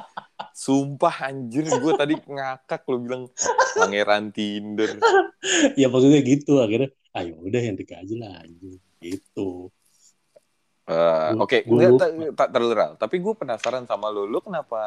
[0.52, 3.22] Sumpah anjir gue tadi ngakak lu bilang
[3.74, 4.94] pangeran Tinder.
[5.74, 9.68] ya maksudnya gitu akhirnya ayo udah yang tiga aja lah anjing gitu
[10.84, 12.06] Eh, Gua- Oke, nggak, lupa.
[12.34, 12.92] tak terlalu Ral.
[12.96, 14.82] Tapi gue penasaran sama lu, lu kenapa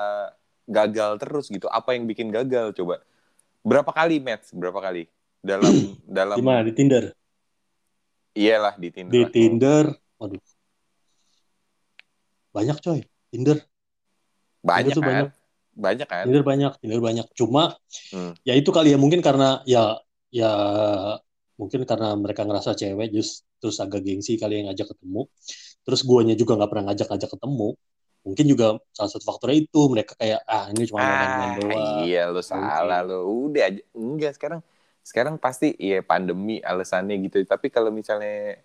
[0.66, 1.68] gagal terus gitu?
[1.68, 3.00] Apa yang bikin gagal coba?
[3.62, 4.52] Berapa kali match?
[4.52, 5.08] Berapa kali?
[5.44, 5.68] Dalam
[6.18, 7.12] dalam gimana di Tinder
[8.34, 9.12] iyalah di Tinder.
[9.12, 9.30] di lah.
[9.30, 9.86] Tinder
[10.18, 10.42] waduh
[12.50, 13.58] banyak coy Tinder
[14.64, 15.10] Banyak Tinder tuh kan?
[15.12, 15.30] banyak.
[15.74, 16.24] Banyak kan?
[16.24, 17.28] Tinder banyak, Tinder banyak.
[17.36, 17.76] Cuma
[18.16, 18.32] Hmm.
[18.48, 20.00] ya itu kali ya mungkin karena ya
[20.32, 20.52] ya
[21.60, 25.28] mungkin karena mereka ngerasa cewek just terus agak gengsi kali yang ngajak ketemu.
[25.84, 27.70] Terus guanya juga nggak pernah ngajak-ngajak ketemu.
[28.24, 32.08] Mungkin juga salah satu faktornya itu mereka kayak ah ini cuma main-main Ah, doang.
[32.08, 33.20] iya lu salah lu.
[33.52, 33.84] Udah aja.
[33.92, 34.64] Enggak sekarang
[35.04, 37.44] sekarang pasti iya pandemi alasannya gitu.
[37.44, 38.58] Tapi kalau misalnya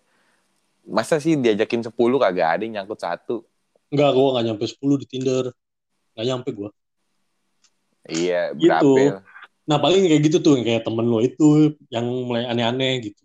[0.86, 3.42] masa sih diajakin 10 kagak ada yang nyangkut satu.
[3.90, 5.44] Enggak, gua nggak nyampe 10 di Tinder.
[6.14, 6.70] Nggak nyampe gua.
[8.08, 8.90] Iya, Gitu.
[8.96, 9.20] ya?
[9.68, 13.20] Nah paling kayak gitu tuh yang kayak temen lo itu yang mulai aneh-aneh gitu.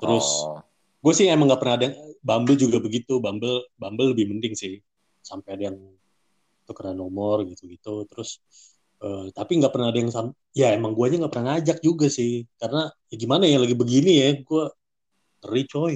[0.00, 0.64] Terus Oh.
[1.04, 1.88] gue sih emang nggak pernah ada
[2.20, 4.80] Bumble juga begitu Bumble Bumble lebih mending sih
[5.20, 5.76] sampai ada yang
[6.64, 8.40] tukeran nomor gitu-gitu terus
[9.00, 12.44] eh, tapi nggak pernah ada yang sam ya emang guanya nggak pernah ngajak juga sih.
[12.60, 14.64] Karena ya gimana ya lagi begini ya gue
[15.44, 15.94] ngeri coy.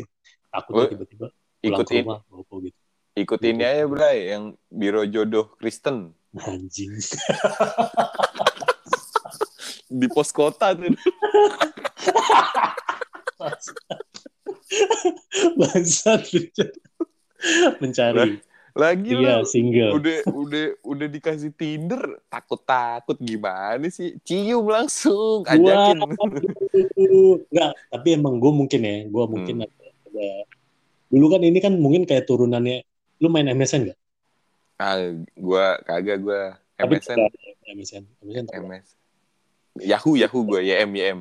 [0.51, 2.79] Takutnya tiba-tiba pulang ke Ikutin rumah bobo gitu.
[3.14, 3.69] Ikutin Gitu.
[3.71, 6.11] aja Bray yang biro jodoh Kristen.
[6.35, 6.99] Anjing.
[10.01, 10.90] Di pos kota tuh.
[15.55, 16.25] bangsat
[17.79, 18.40] mencari
[18.75, 24.19] Lagi iya lu single udah udah udah dikasih Tinder takut-takut gimana sih?
[24.27, 26.03] Cium langsung ajakin.
[27.55, 29.67] Enggak, tapi emang gue mungkin ya, gue mungkin Hmm.
[29.71, 30.29] ada, ada
[31.07, 32.83] dulu kan ini kan mungkin kayak turunannya,
[33.23, 33.99] lu main MSN gak?
[34.83, 34.99] Ah,
[35.39, 37.19] gua kagak gua Tapi MSN,
[37.79, 38.47] MSN, MSN.
[38.59, 38.87] MS.
[39.87, 41.19] Yahoo, Yahoo gua, YM, YM.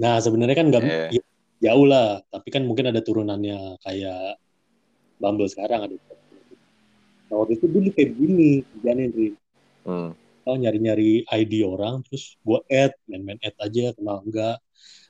[0.00, 1.20] Nah sebenarnya kan nggak ya,
[1.68, 4.40] jauh lah, tapi kan mungkin ada turunannya kayak
[5.20, 5.96] Bumble sekarang ada.
[7.34, 9.28] Nah waktu itu dulu kayak begini, kerjanya Indri.
[9.82, 10.14] Hmm.
[10.46, 14.62] Oh, nyari-nyari ID orang, terus gue add, main-main add aja, kenal enggak.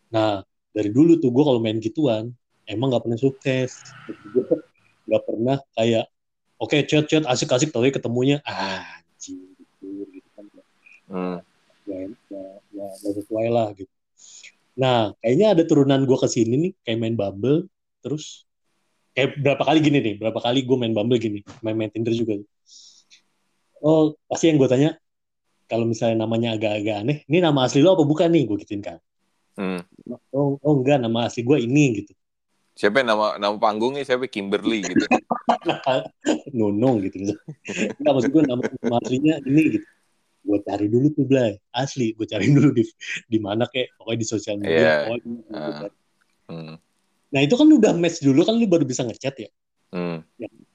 [0.09, 0.41] Nah,
[0.73, 2.33] dari dulu tuh gue kalau main gituan,
[2.65, 3.77] emang nggak pernah sukses.
[5.05, 6.09] Nggak pernah kayak,
[6.57, 10.45] oke chat-chat asik-asik, tapi ketemunya, ah, anjing, gitu, gitu kan.
[11.13, 11.39] Hmm.
[11.85, 13.93] Ya, ya, ya, ya sesuai lah, gitu.
[14.81, 17.69] Nah, kayaknya ada turunan gue ke sini nih, kayak main Bumble,
[18.01, 18.49] terus
[19.15, 22.35] kayak berapa kali gini nih, berapa kali gue main Bumble gini, main-main Tinder juga.
[23.79, 24.91] Oh, pasti yang gue tanya,
[25.71, 28.43] kalau misalnya namanya agak-agak aneh, ini nama asli lo apa bukan nih?
[28.45, 28.99] Gue gituin kan.
[29.55, 29.81] Hmm.
[30.35, 32.13] Oh, oh enggak, nama asli gue ini gitu.
[32.75, 35.07] Siapa yang nama nama panggungnya siapa Kimberly gitu.
[36.59, 37.23] Nunung gitu.
[37.23, 39.87] Enggak, maksud gue nama, nama aslinya ini gitu.
[40.45, 41.57] Gue cari dulu tuh, Blay.
[41.71, 42.83] Asli, gue cari dulu di
[43.31, 44.75] di mana kayak, pokoknya di sosial media.
[44.75, 44.95] Iya.
[45.07, 45.89] pokoknya di- Ah.
[46.45, 46.75] Hmm.
[47.35, 49.51] Nah, itu kan udah match dulu, kan lu baru bisa ngechat ya.
[49.91, 50.23] Hmm.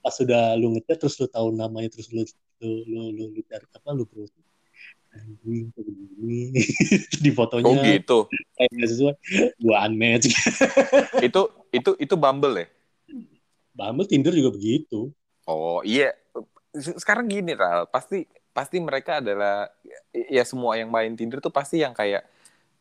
[0.04, 2.28] Pas sudah lu ngechat, terus lu tahu namanya, terus lu
[2.60, 4.36] lu lu lu, lu cari apa, lu terus
[5.10, 6.54] anjing begini
[7.26, 8.30] di fotonya Oh gitu.
[8.54, 9.16] kayak nggak sesuai
[9.58, 10.30] gua unmatch
[11.28, 11.42] itu
[11.74, 12.68] itu itu Bumble ya?
[13.74, 15.10] Bumble Tinder juga begitu
[15.50, 16.14] Oh iya.
[16.78, 19.66] Sekarang gini Ral, pasti pasti mereka adalah
[20.14, 22.22] ya semua yang main Tinder tuh pasti yang kayak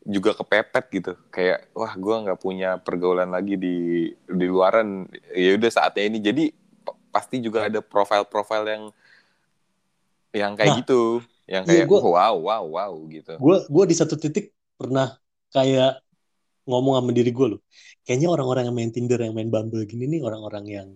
[0.05, 1.13] juga kepepet gitu.
[1.31, 3.75] Kayak wah gua nggak punya pergaulan lagi di
[4.15, 5.07] di luaran.
[5.35, 6.17] Ya udah saatnya ini.
[6.23, 6.43] Jadi
[6.83, 8.83] pa- pasti juga ada profil-profil yang
[10.29, 11.01] yang kayak Nah, gitu,
[11.49, 13.33] yang iya, kayak gua- wow wow wow gitu.
[13.33, 15.17] gue gue di satu titik pernah
[15.49, 16.05] kayak
[16.69, 17.61] ngomong sama diri gue loh.
[18.05, 20.87] Kayaknya orang-orang yang main Tinder yang main Bumble gini nih orang-orang yang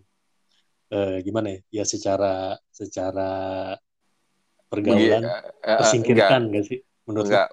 [0.93, 3.29] eh, gimana ya ya secara secara
[4.69, 7.49] pergaulan eh, eh, enggak, tersingkirkan gak sih menurut enggak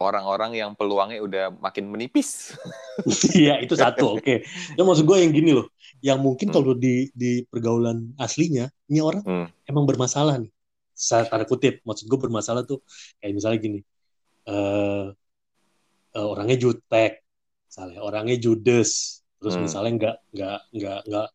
[0.00, 2.56] orang-orang yang peluangnya udah makin menipis.
[3.36, 4.44] Iya itu satu oke
[4.76, 5.68] ya maksud gue yang gini loh
[6.00, 6.56] yang mungkin Hmm.
[6.56, 9.46] kalau di di pergaulan aslinya ini orang Hmm.
[9.64, 10.52] emang bermasalah nih
[10.92, 12.84] saya tanda kutip maksud gue bermasalah tuh
[13.20, 13.80] kayak misalnya gini
[14.44, 15.06] eh
[16.12, 17.20] eh, orangnya jutek
[17.68, 19.64] misalnya orangnya judes terus Hmm.
[19.64, 21.28] misalnya nggak nggak nggak nggak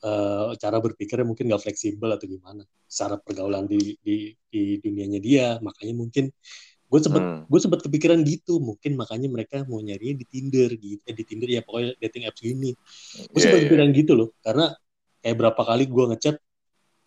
[0.00, 5.46] eh, cara berpikirnya mungkin nggak fleksibel atau gimana secara pergaulan di di di dunianya dia
[5.58, 6.30] makanya mungkin
[6.90, 7.42] gue sempet Hmm.
[7.46, 11.46] gue sempat kepikiran gitu mungkin makanya mereka mau nyarinya di Tinder gitu eh, di Tinder
[11.46, 13.64] ya pokoknya dating apps gini gue Iya, sempat iya.
[13.64, 14.74] kepikiran gitu loh karena
[15.22, 16.36] kayak berapa kali gue ngechat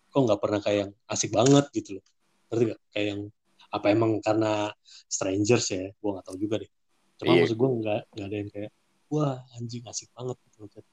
[0.08, 2.04] kok nggak pernah kayak yang asik banget gitu loh
[2.48, 3.20] ngerti gak kayak yang
[3.68, 4.70] apa emang karena
[5.04, 6.70] strangers ya gue nggak tahu juga deh
[7.14, 7.40] cuma Iya.
[7.44, 8.70] maksud gue nggak nggak ada yang kayak
[9.12, 10.84] wah anjing asik banget gitu ngechat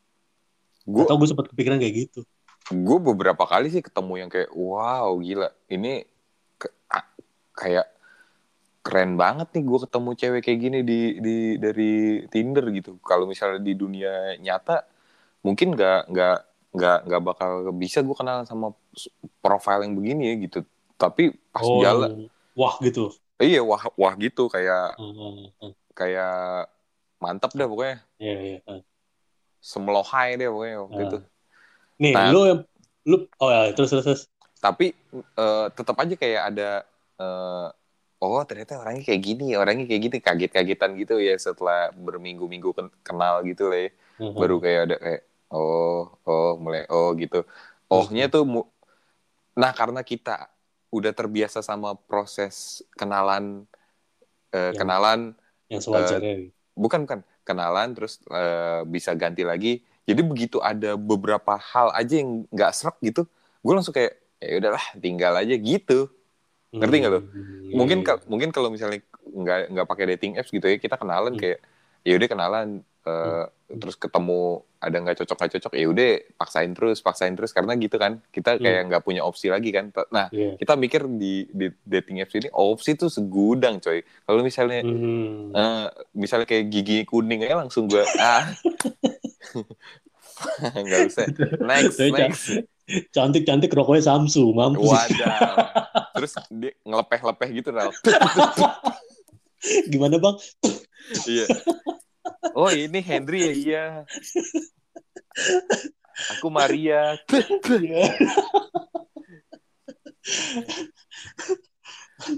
[0.81, 2.21] Gue atau gue sempat kepikiran kayak gitu
[2.67, 6.03] gue beberapa kali sih ketemu yang kayak wow gila ini
[6.57, 7.13] ke- a-
[7.53, 7.87] kayak
[8.81, 11.91] keren banget nih gue ketemu cewek kayak gini di di dari
[12.27, 14.85] Tinder gitu kalau misalnya di dunia nyata
[15.41, 16.37] mungkin nggak nggak
[16.71, 18.73] nggak nggak bakal bisa gue kenal sama
[19.39, 20.59] profil yang begini ya gitu
[20.97, 22.25] tapi pas oh jalan
[22.57, 25.71] wah gitu iya wah wah gitu kayak Hmm, hmm, hmm.
[25.93, 26.69] kayak
[27.17, 28.57] mantap dah pokoknya Iya, iya.
[28.65, 28.81] hmm.
[29.61, 31.05] semelohai deh pokoknya waktu Ah.
[31.05, 31.17] itu
[32.01, 32.29] nih Nah.
[32.33, 32.59] lu yang
[33.05, 34.21] lu oh ya terus terus, terus.
[34.57, 36.69] tapi eh, tetap aja kayak ada
[37.17, 37.67] eh,
[38.21, 43.41] oh ternyata orangnya kayak gini orangnya kayak gini kaget-kagetan gitu ya setelah berminggu-minggu ken- kenal
[43.49, 43.91] gitu lah ya.
[44.21, 47.43] Hmm, baru kayak ada kayak oh oh mulai oh gitu.
[47.91, 48.69] Ohnya tuh mu-
[49.57, 50.47] nah karena kita
[50.93, 53.65] udah terbiasa sama proses kenalan
[54.53, 55.19] eh, Yang- kenalan
[55.71, 56.33] yang sewajarnya
[56.75, 57.21] bukan bukan.
[57.41, 59.81] Kenalan terus eh, bisa ganti lagi.
[60.05, 63.25] Jadi begitu ada beberapa hal aja yang nggak serak gitu
[63.61, 66.09] gue langsung kayak ya udahlah tinggal aja gitu
[66.71, 67.23] ngerti nggak tuh?
[67.27, 71.41] Hmm, mungkin mungkin kalau misalnya nggak nggak pakai dating apps gitu ya kita kenalan Hmm.
[71.41, 71.59] kayak
[72.01, 72.67] ya udah kenalan
[73.01, 77.51] eh, terus ketemu ada nggak cocok nggak cocok ya udah paksain terus paksain terus.
[77.51, 79.89] Karena gitu kan kita kayak nggak punya opsi lagi kan.
[80.09, 80.57] Nah iya.
[80.57, 84.01] kita mikir di, di dating apps ini opsi tuh segudang coy.
[84.01, 85.51] Kalau misalnya Hmm.
[85.51, 88.47] Eh, misalnya kayak gigi kuning aja langsung gue ah.
[90.73, 91.25] Nggak usah.
[91.61, 92.45] Next next
[93.15, 94.89] cantik-cantik rokoknya Samsu, mampus.
[94.89, 95.37] wadah
[96.17, 97.89] terus dia ngelepeh-lepeh gitu Ral.
[99.93, 100.35] Gimana bang?
[101.27, 101.45] iya
[102.55, 103.85] oh ini Henry ya iya
[106.37, 107.17] aku Maria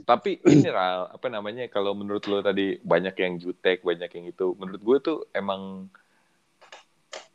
[0.08, 4.56] tapi ini Ral apa namanya kalau menurut lo tadi banyak yang jutek banyak yang itu
[4.56, 5.92] menurut gue tuh emang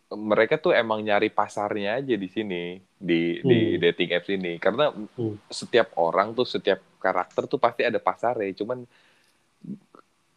[0.09, 3.81] mereka tuh emang nyari pasarnya aja di sini di di Hmm.
[3.85, 4.57] dating apps ini.
[4.57, 5.37] Karena Hmm.
[5.53, 8.89] setiap orang tuh setiap karakter tuh pasti ada pasarnya cuman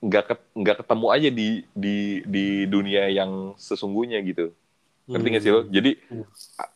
[0.01, 4.51] nggak nggak ketemu aja di di di dunia yang sesungguhnya gitu.
[5.07, 5.61] Ngerti nggak sih lo?
[5.71, 6.27] Jadi Hmm.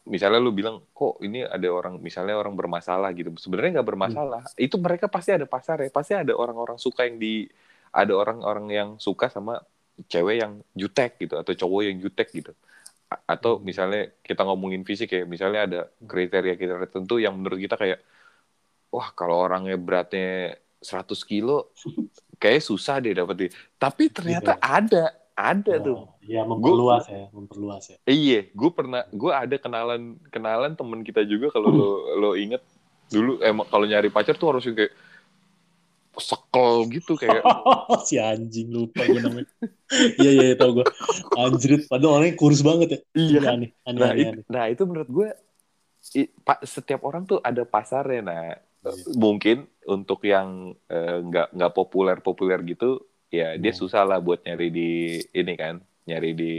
[0.08, 3.36] misalnya lu bilang kok ini ada orang misalnya orang bermasalah gitu.
[3.36, 4.42] Sebenarnya nggak bermasalah.
[4.56, 7.44] Itu mereka pasti ada pasar ya pasti ada orang-orang suka yang di
[7.92, 9.60] ada orang-orang yang suka sama
[10.08, 12.52] cewek yang jutek gitu atau cowok yang jutek gitu
[13.24, 18.04] atau misalnya kita ngomongin fisik ya misalnya ada kriteria kita tertentu yang menurut kita kayak
[18.92, 21.72] wah kalau orangnya beratnya 100 kilo
[22.42, 23.52] kayak susah deh dapetin.
[23.80, 25.98] Tapi ternyata ada ada tuh.
[26.08, 27.98] Oh, ya memperluas ya, memperluas ya.
[28.08, 32.64] Iya, gue pernah, gue ada kenalan kenalan temen kita juga kalau lo lo inget.
[33.12, 34.94] Dulu emang kalau nyari pacar tuh harus yang kayak
[36.20, 37.44] sekel gitu kayak
[38.08, 39.50] si anjing lupa gue namanya.
[40.18, 40.86] Iya iya iya, tau gue.
[41.38, 43.00] Anjrit, padahal orangnya kurus banget ya.
[43.16, 43.52] Iya kan?
[43.62, 44.44] aneh, aneh, nah, aneh, itu, aneh.
[44.50, 45.28] nah itu menurut gue
[46.14, 48.46] i- pa- setiap orang tuh ada pasarnya nah
[48.86, 49.18] Iya.
[49.18, 53.02] mungkin untuk yang eh, nggak nggak populer populer gitu
[53.34, 53.82] ya dia Hmm.
[53.82, 54.90] susah lah buat nyari di
[55.34, 56.54] ini kan nyari di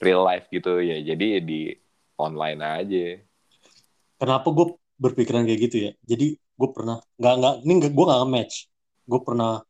[0.00, 1.76] real life gitu ya jadi di
[2.16, 3.06] online aja
[4.16, 5.92] Kenapa gue berpikiran kayak gitu ya?
[6.00, 8.54] Jadi gue pernah nggak nggak ini gue nggak match.
[9.02, 9.62] Gue pernah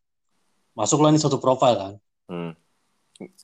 [0.73, 1.95] masuk lah nih satu profile kan
[2.27, 2.53] Hmm.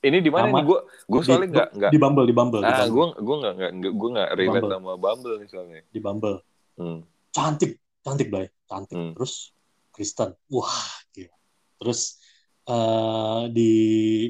[0.03, 0.61] Ini di mana nih?
[0.61, 1.89] Gue gue soalnya Di- nggak nggak.
[1.89, 4.71] di Bumble di Bumble Ah, gue gue nggak nggak gue nggak relate Bumble.
[4.71, 5.81] sama Bumble nih soalnya.
[5.85, 6.37] di Bumble.
[6.73, 6.99] Hmm.
[7.29, 9.13] cantik cantik Blay cantik Hmm.
[9.13, 9.49] terus
[9.89, 10.73] Kristen wah
[11.09, 11.33] gila
[11.75, 12.17] terus
[12.63, 13.71] eh, di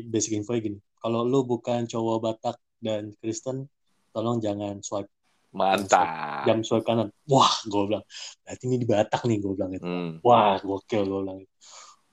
[0.03, 3.67] basic info gini kalau lu bukan cowok Batak dan Kristen
[4.09, 5.11] tolong jangan swipe
[5.53, 6.07] Mantap.
[6.43, 8.03] jam swipe kanan wah gue bilang
[8.41, 10.11] berarti ini di Batak nih gue bilang gitu Hmm.
[10.19, 11.53] wah gokil gue bilang gitu.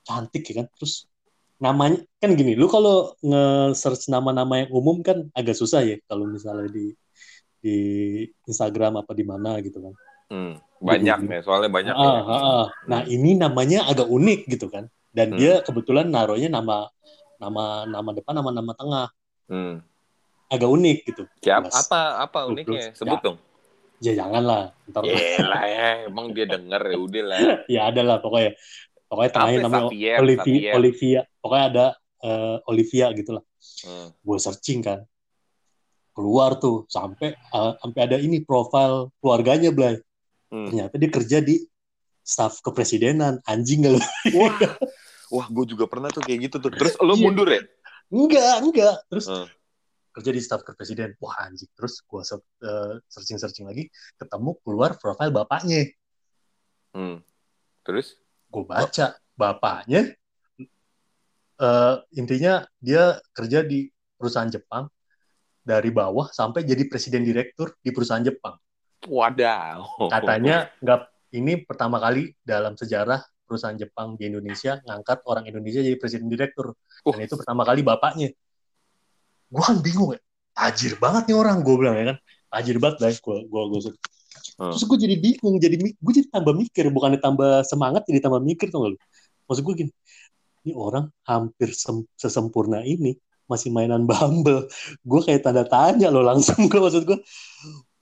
[0.01, 1.09] cantik ya kan terus
[1.57, 6.69] namanya kan gini lu kalau nge-search nama-nama yang umum kan agak susah ya kalau misalnya
[6.69, 6.93] di
[7.57, 7.77] di
[8.45, 9.93] Instagram apa di mana gitu kan
[10.31, 10.55] Hmm.
[10.79, 11.91] Banyak nih, soalnya banyak.
[11.91, 12.21] Ah, ya.
[12.23, 12.65] ah, ah.
[12.87, 14.87] Nah ini namanya agak unik gitu kan.
[15.11, 15.37] Dan Hmm.
[15.37, 16.87] dia kebetulan naruhnya nama
[17.35, 19.07] nama nama depan nama nama tengah
[19.51, 19.83] Hmm.
[20.51, 21.23] Agak unik gitu.
[21.39, 21.75] Siap, Mas.
[21.79, 22.91] apa apa uniknya?
[22.91, 23.23] Sebut Ya.
[23.23, 23.37] dong.
[24.01, 24.63] Ya jangan lah.
[24.85, 27.39] Ntar Yelah ya, emang dia denger ya udah lah.
[27.77, 28.51] ya ada lah pokoknya.
[29.05, 30.73] Pokoknya tengahnya namanya Xavier, Olivia, Xavier.
[30.73, 31.21] Olivia.
[31.37, 31.85] Pokoknya ada
[32.21, 33.43] eh, Olivia gitu lah.
[33.85, 34.07] Hmm.
[34.19, 34.99] Gue searching kan.
[36.11, 39.95] Keluar tuh sampai eh, sampai ada ini profil keluarganya Blay.
[40.51, 40.67] Hmm.
[40.67, 41.55] Ternyata dia kerja di
[42.19, 43.39] staf kepresidenan.
[43.45, 44.01] Anjing gak lu?
[44.37, 44.51] Wah,
[45.31, 46.71] wah, gue juga pernah tuh kayak gitu tuh.
[46.73, 47.21] Terus lo Iya.
[47.21, 47.61] mundur ya?
[48.11, 48.95] Enggak, enggak.
[49.07, 49.47] Terus Hmm.
[50.11, 51.15] Kerja di staf kepresiden.
[51.17, 51.71] Wah anjing.
[51.73, 52.21] Terus gue
[53.07, 53.87] searching searching lagi,
[54.19, 55.87] ketemu keluar profil bapaknya.
[56.91, 57.23] Hmm.
[57.87, 58.19] Terus?
[58.51, 60.15] Gue baca bapaknya.
[61.61, 63.85] eh, intinya dia kerja di
[64.17, 64.89] perusahaan Jepang
[65.61, 68.57] dari bawah sampai jadi presiden direktur di perusahaan Jepang.
[69.05, 70.09] Wadaw.
[70.09, 71.01] Katanya nggak
[71.37, 76.73] ini pertama kali dalam sejarah perusahaan Jepang di Indonesia ngangkat orang Indonesia jadi presiden direktur.
[77.05, 77.11] Uh.
[77.13, 78.33] Dan itu pertama kali bapaknya.
[79.51, 80.19] Gue kan bingung ya.
[80.55, 82.17] Tajir banget nih orang gue bilang ya kan.
[82.51, 83.81] Tajir banget lah gue gue gue
[84.61, 84.71] Hmm.
[84.71, 88.71] Terus gue jadi bingung, jadi gue jadi tambah mikir, bukannya tambah semangat jadi tambah mikir
[88.71, 88.97] tuh lu.
[89.49, 89.91] Maksud gue gini,
[90.63, 93.17] ini orang hampir sem- sesempurna ini
[93.49, 94.71] masih mainan Bumble.
[95.03, 97.19] Gue kayak tanda tanya loh langsung gue maksud gue.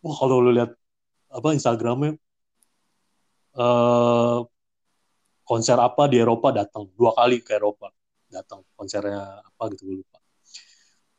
[0.05, 0.71] Wah kalau lu lihat
[1.33, 2.13] apa Instagramnya
[3.59, 4.39] eh
[5.41, 7.89] konser apa di Eropa datang dua kali ke Eropa
[8.29, 10.18] datang konsernya apa gitu gue lupa.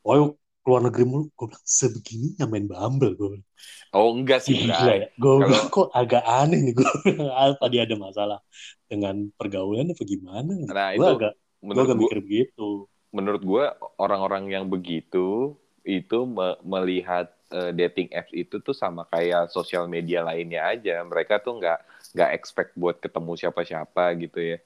[0.03, 0.25] Pokoknya
[0.61, 3.49] keluar negeri mulu, gue bilang sebegininya main Bumble gue bilang.
[3.91, 5.07] Oh, enggak sih, Gila ya.
[5.19, 6.73] Gue Kalau- bilang kok agak aneh nih.
[6.79, 8.39] Gue bilang apa dia ada masalah
[8.87, 10.53] dengan pergaulan apa gimana?
[10.69, 12.69] Nah, gue itu agak, gue menurut agak mikir begitu.
[13.11, 13.65] menurut gue
[13.99, 20.23] orang-orang yang begitu itu me- melihat eh, dating apps itu tuh sama kayak sosial media
[20.23, 21.79] lainnya aja mereka tuh nggak
[22.15, 24.59] nggak expect buat ketemu siapa-siapa gitu ya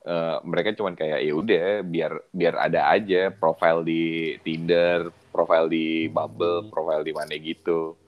[0.00, 4.00] Eh, mereka cuman kayak ya udah biar biar ada aja profile di
[4.40, 6.70] Tinder profile di Bumble Hmm.
[6.72, 8.00] profile di mana gitu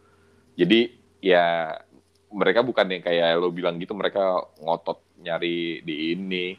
[0.56, 0.88] jadi
[1.20, 1.72] ya
[2.32, 6.56] mereka bukan yang kayak lo bilang gitu mereka ngotot nyari di ini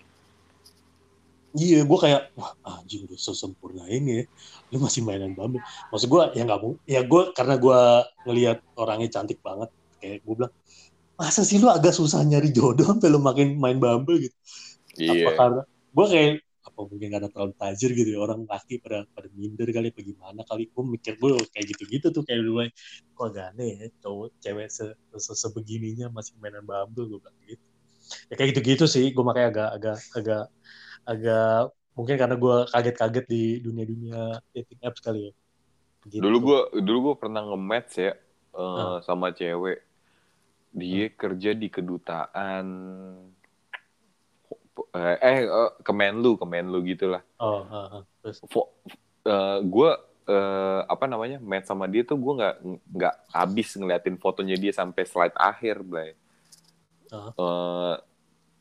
[1.59, 4.23] Iya, gue kayak wah anjing udah sesempurna ini ya.
[4.73, 5.61] Lu masih mainan Bumble.
[5.93, 6.73] Maksud gue ya nggak mau.
[6.93, 7.77] Ya gue karena gue
[8.25, 9.69] ngelihat orangnya cantik banget.
[10.01, 10.53] Kayak gue bilang
[11.19, 14.35] masa sih lu agak susah nyari jodoh sampai lu makin main Bumble gitu.
[14.93, 15.61] Apa iya karena
[15.93, 16.31] gue kayak
[16.63, 20.41] apa mungkin karena terlalu tajir gitu ya orang laki pada pada minder kali apa gimana
[20.47, 22.63] kali gue mikir gue kayak gitu-gitu tuh kayak dulu
[23.17, 24.85] kok agak aneh ya cowok cewek se,
[25.19, 27.65] se- sebegininya masih mainan Bumble gue bilang gitu
[28.31, 30.43] ya kayak gitu-gitu sih gue makanya agak agak agak
[31.03, 31.59] agak
[31.93, 34.21] mungkin karena gue kaget-kaget di dunia-dunia
[34.55, 35.31] dating apps kali ya
[36.09, 36.23] gitu.
[36.23, 38.11] Dulu gue dulu gue pernah nge-match ya
[38.55, 38.97] eh, Ah.
[39.03, 39.83] sama cewek.
[40.73, 42.65] Dia kerja di kedutaan
[44.93, 47.21] eh eh eh, Kemenlu, Kemenlu gitulah.
[47.37, 48.01] oh ah.
[48.21, 48.73] terus Fo-
[49.25, 49.91] eh, gue
[50.25, 52.55] eh, apa namanya match sama dia tuh gue nggak
[52.89, 56.17] nggak habis ngeliatin fotonya dia sampai slide akhir, Blay.
[57.13, 57.29] Ah.
[57.35, 57.95] Eh,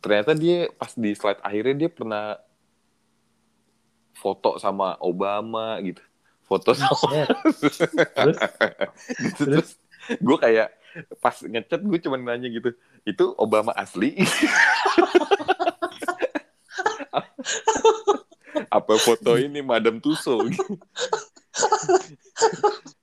[0.02, 2.36] ternyata dia pas di slide akhirnya dia pernah
[4.12, 6.02] foto sama Obama gitu.
[6.44, 7.28] Foto sama Buset.
[7.56, 9.42] terus gitu.
[9.48, 9.68] terus
[10.20, 10.68] gue kayak
[11.22, 12.74] pas ngechat gue cuma nanya gitu
[13.08, 14.12] itu Obama asli
[18.76, 20.56] apa foto ini Madam Tussauds.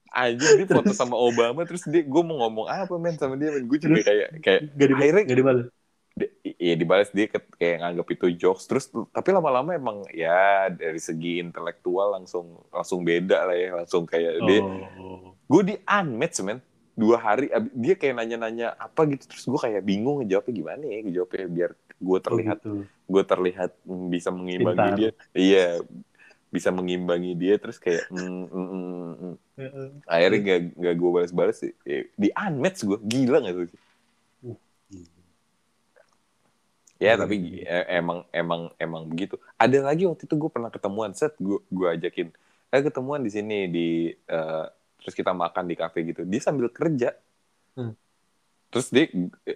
[0.09, 3.69] Anjir dia foto sama Obama terus dia gue mau ngomong apa men sama dia men?
[3.69, 5.65] Gue juga kayak kayak gak dibalas akhirnya gak dibalas
[6.19, 8.67] di- Iya dibalas dia kayak nganggap itu jokes.
[8.67, 13.69] Terus tapi lama-lama emang ya dari segi intelektual langsung langsung beda lah ya.
[13.79, 15.31] Langsung kayak dia oh.
[15.47, 16.59] gue di unmatch men.
[16.99, 19.23] Dua hari dia kayak nanya-nanya apa gitu.
[19.31, 22.73] Terus gue kayak bingung ngejawabnya gimana ya ngejawabnya biar gue oh, terlihat gitu.
[22.87, 24.97] gue terlihat mm, bisa mengimbangi Pintar.
[24.97, 25.65] dia iya
[26.49, 29.35] bisa mengimbangi dia terus kayak mm, mm, mm, mm.
[29.59, 29.87] Heeh.
[30.07, 33.67] akhirnya gak, gak gue balas-balas sih Eh, di unmatch gue gila gak tuh
[36.99, 37.63] ya Iya, tapi iya.
[37.63, 41.87] e- emang emang emang begitu ada lagi waktu itu gue pernah ketemuan set gue gue
[41.95, 42.27] ajakin
[42.69, 44.65] eh ketemuan di sini di eh,
[44.99, 47.15] terus kita makan di kafe gitu dia sambil kerja
[47.77, 47.95] Hmm.
[48.69, 49.09] Terus dia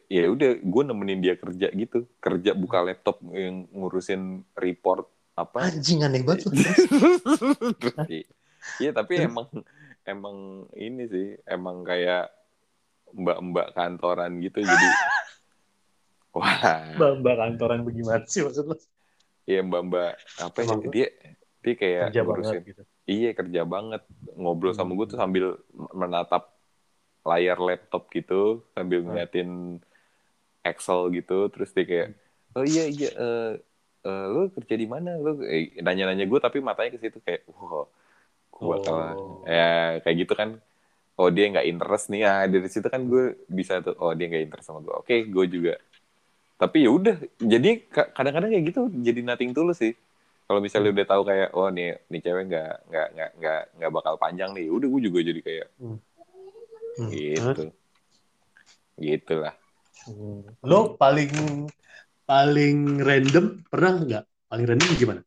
[0.10, 6.02] ya udah gue nemenin dia kerja gitu kerja buka laptop yang ngurusin report apa anjing
[6.02, 6.50] aneh banget
[8.82, 9.50] iya tapi emang
[10.04, 10.38] emang
[10.74, 12.30] ini sih emang kayak
[13.14, 14.88] mbak-mbak kantoran gitu jadi
[16.34, 16.58] wah
[16.98, 18.76] Mbak, mbak kantoran bagaimana sih maksud lo?
[19.46, 21.08] iya mbak-mbak apa ya dia
[21.62, 22.82] dia kayak Kerja ngurusin banget gitu.
[23.06, 24.02] iya kerja banget
[24.34, 24.98] ngobrol sama Hmm.
[24.98, 25.46] gue tuh sambil
[25.94, 26.53] menatap
[27.30, 29.08] layar laptop gitu sambil Hmm.
[29.12, 29.50] ngeliatin
[30.64, 32.10] Excel gitu terus dia kayak
[32.56, 33.52] oh iya iya eh
[34.08, 35.10] eh, lu kerja di mana?
[35.20, 37.88] Lu eh, nanya-nanya gue tapi matanya ke situ kayak wah
[38.54, 39.44] gue bakal Oh.
[39.48, 40.50] ya kayak gitu kan.
[41.20, 42.22] Oh dia nggak interest nih.
[42.30, 45.46] Ah dari situ kan gue bisa tuh oh dia nggak interest sama gue oke gue
[45.52, 45.74] juga.
[46.62, 49.94] Tapi ya udah jadi ka- kadang-kadang kayak gitu jadi nothing tulus sih.
[50.48, 54.16] Kalau misalnya udah tahu kayak oh nih nih cewek nggak nggak nggak nggak nggak bakal
[54.22, 54.68] panjang nih.
[54.72, 55.98] Udah gue juga jadi kayak Hmm.
[57.10, 57.64] Gitu
[58.98, 59.56] gitulah
[60.04, 60.44] Hmm.
[60.68, 61.32] Lo paling
[62.28, 64.24] paling random pernah nggak?
[64.52, 65.22] Paling random gimana?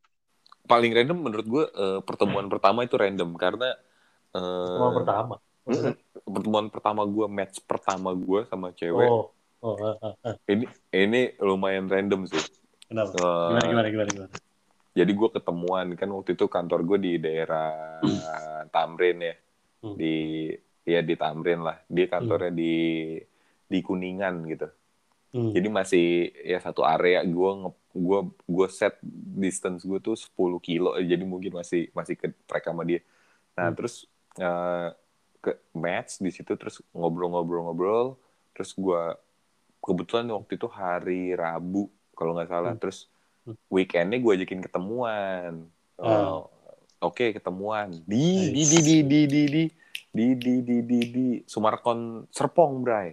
[0.66, 3.72] paling random menurut gue eh, pertemuan pertama itu random karena
[4.36, 5.34] eh, Pertemuan pertama.
[6.28, 9.32] pertemuan pertama gue match pertama gue sama cewek Oh,
[9.64, 10.34] oh, ah, ah.
[10.44, 12.42] ini ini lumayan random sih
[12.90, 13.16] kenapa?
[13.16, 14.32] Eh, Gimana gimana gimana gimana?
[14.92, 17.96] jadi gue ketemuan kan waktu itu kantor gue di daerah
[18.68, 19.34] Tamrin ya
[19.80, 19.94] Hmm.
[19.96, 20.50] di
[20.86, 21.82] ya di Tamrin lah.
[21.90, 22.74] Dia kantornya di
[23.66, 24.70] di Kuningan gitu.
[25.36, 25.52] Hmm.
[25.52, 27.20] jadi masih ya satu area.
[27.26, 28.96] Gue nge gue gue set
[29.36, 30.32] distance gue tuh 10
[30.62, 30.94] kilo.
[30.96, 33.02] Jadi mungkin masih masih ke track sama dia.
[33.58, 33.76] Nah Hmm.
[33.76, 34.06] terus
[34.38, 34.88] eh,
[35.42, 38.16] ke match di situ terus ngobrol-ngobrol-ngobrol.
[38.54, 39.02] Terus gue
[39.82, 42.72] kebetulan waktu itu hari Rabu kalau nggak salah.
[42.72, 42.80] Hmm.
[42.80, 43.10] terus
[43.44, 43.54] Hmm.
[43.68, 45.68] weekendnya gue ajakin ketemuan.
[46.00, 46.42] Ah.
[46.42, 46.50] Oh,
[46.98, 47.92] oke ketemuan.
[48.08, 49.64] Di di di di di di di
[50.16, 53.12] di di di di di Sumarkon Serpong Bray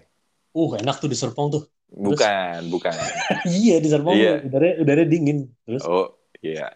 [0.54, 1.64] Uh, enak tuh di Serpong tuh.
[1.90, 2.94] bukan bukan
[3.58, 4.38] iya, di Serpong Iya.
[4.40, 5.50] tuh udara udara dingin.
[5.66, 6.70] Terus Oh, iya.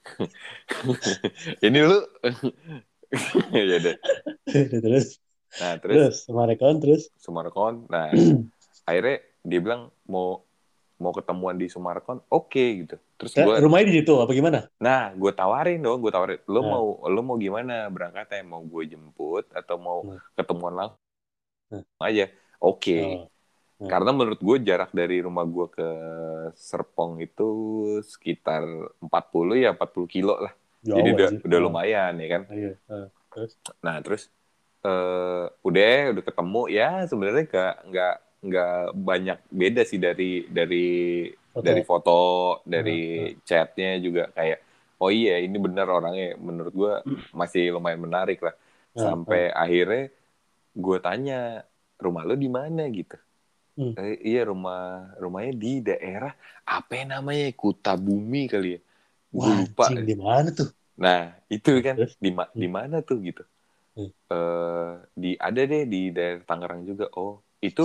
[1.64, 2.00] Ini lu
[3.68, 3.96] ya deh.
[4.80, 5.20] terus
[5.60, 7.84] Nah, terus terus sama rekon terus Sumarkon.
[7.90, 8.08] Nah,
[8.88, 10.46] akhirnya dia bilang mau
[10.96, 12.24] mau ketemuan di Sumarkon.
[12.32, 12.96] Oke gitu.
[13.20, 14.64] Terus gue rumahnya di situ apa gimana?
[14.80, 16.68] nah, gue tawarin dong, gue tawarin, lu Nah.
[16.72, 18.40] mau lu mau gimana berangkatnya?
[18.42, 20.24] Mau gue jemput atau mau Nah.
[20.32, 21.00] ketemuan langsung
[21.68, 21.84] Nah.
[22.00, 22.32] aja?
[22.58, 22.96] Oke.
[23.04, 23.28] Oh.
[23.80, 23.88] Nah.
[23.88, 25.88] Karena menurut gue jarak dari rumah gue ke
[26.56, 27.48] Serpong itu
[28.04, 28.64] sekitar
[28.98, 30.52] 40 ya 40 kilo lah.
[30.80, 32.42] Jauh Jadi udah, udah Oh, lumayan ya kan.
[32.48, 32.72] Iya.
[32.88, 33.08] ah.
[33.84, 34.32] Nah terus
[34.80, 40.88] eh udah udah ketemu ya sebenarnya nggak nggak nggak banyak beda sih dari dari
[41.58, 42.10] Dari foto
[42.64, 44.58] dari chatnya juga kayak
[45.02, 46.36] oh iya ini benar orangnya.
[46.38, 46.92] Menurut gue
[47.34, 48.54] masih lumayan menarik lah.
[48.96, 50.10] Ah, sampai akhirnya
[50.76, 51.64] gue tanya
[52.00, 52.82] rumah lo di mana?
[52.90, 53.16] Gitu.
[53.78, 53.92] Hmm.
[53.96, 56.32] "Eh, iya rumah rumahnya di daerah
[56.66, 57.46] apa ya namanya?
[57.56, 58.80] Kuta Bumi kali ya.
[59.30, 59.86] Gue lupa.
[60.10, 60.68] di mana tuh?
[61.00, 63.42] Nah, itu kan di ma- di mana tuh gitu.
[63.96, 64.10] Hmm.
[64.30, 64.92] Eh,
[65.22, 67.06] di ada deh di daerah Tangerang juga.
[67.18, 67.84] Oh, itu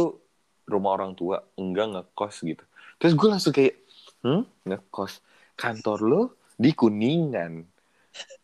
[0.69, 2.63] rumah orang tua, enggak ngekos gitu.
[2.97, 3.75] Terus gue langsung kayak,
[4.23, 5.19] "Hmm, ngekos.
[5.55, 6.21] Kantor lo
[6.55, 7.63] di Kuningan.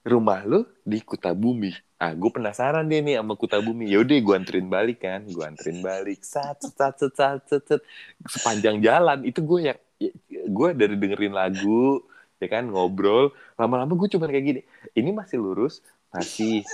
[0.04, 1.72] Rumah lo di Kutabumi."
[2.02, 3.86] Ah, gue penasaran deh nih sama Kutabumi.
[3.88, 5.22] Yaudah, gue anterin balik kan.
[5.30, 6.26] Gue anterin balik.
[6.26, 7.82] Sat, sat, sat, sat, sat, sat.
[8.26, 9.74] Sepanjang jalan itu gue ya,
[10.50, 12.02] gue dari dengerin lagu,
[12.42, 14.62] ya kan ngobrol lama-lama gue cuma kayak gini
[14.98, 16.66] ini masih lurus masih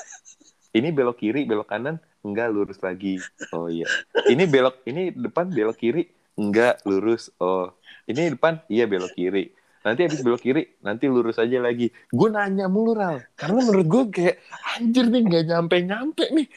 [0.71, 3.19] ini belok kiri belok kanan enggak lurus lagi
[3.51, 3.83] oh iya
[4.31, 6.07] ini belok ini depan belok kiri
[6.37, 7.73] enggak lurus oh
[8.05, 12.67] ini depan iya belok kiri nanti habis belok kiri nanti lurus aja lagi gue nanya
[12.67, 14.35] mulu Ral karena menurut gue kayak
[14.73, 16.47] anjir nih nggak nyampe nyampe nih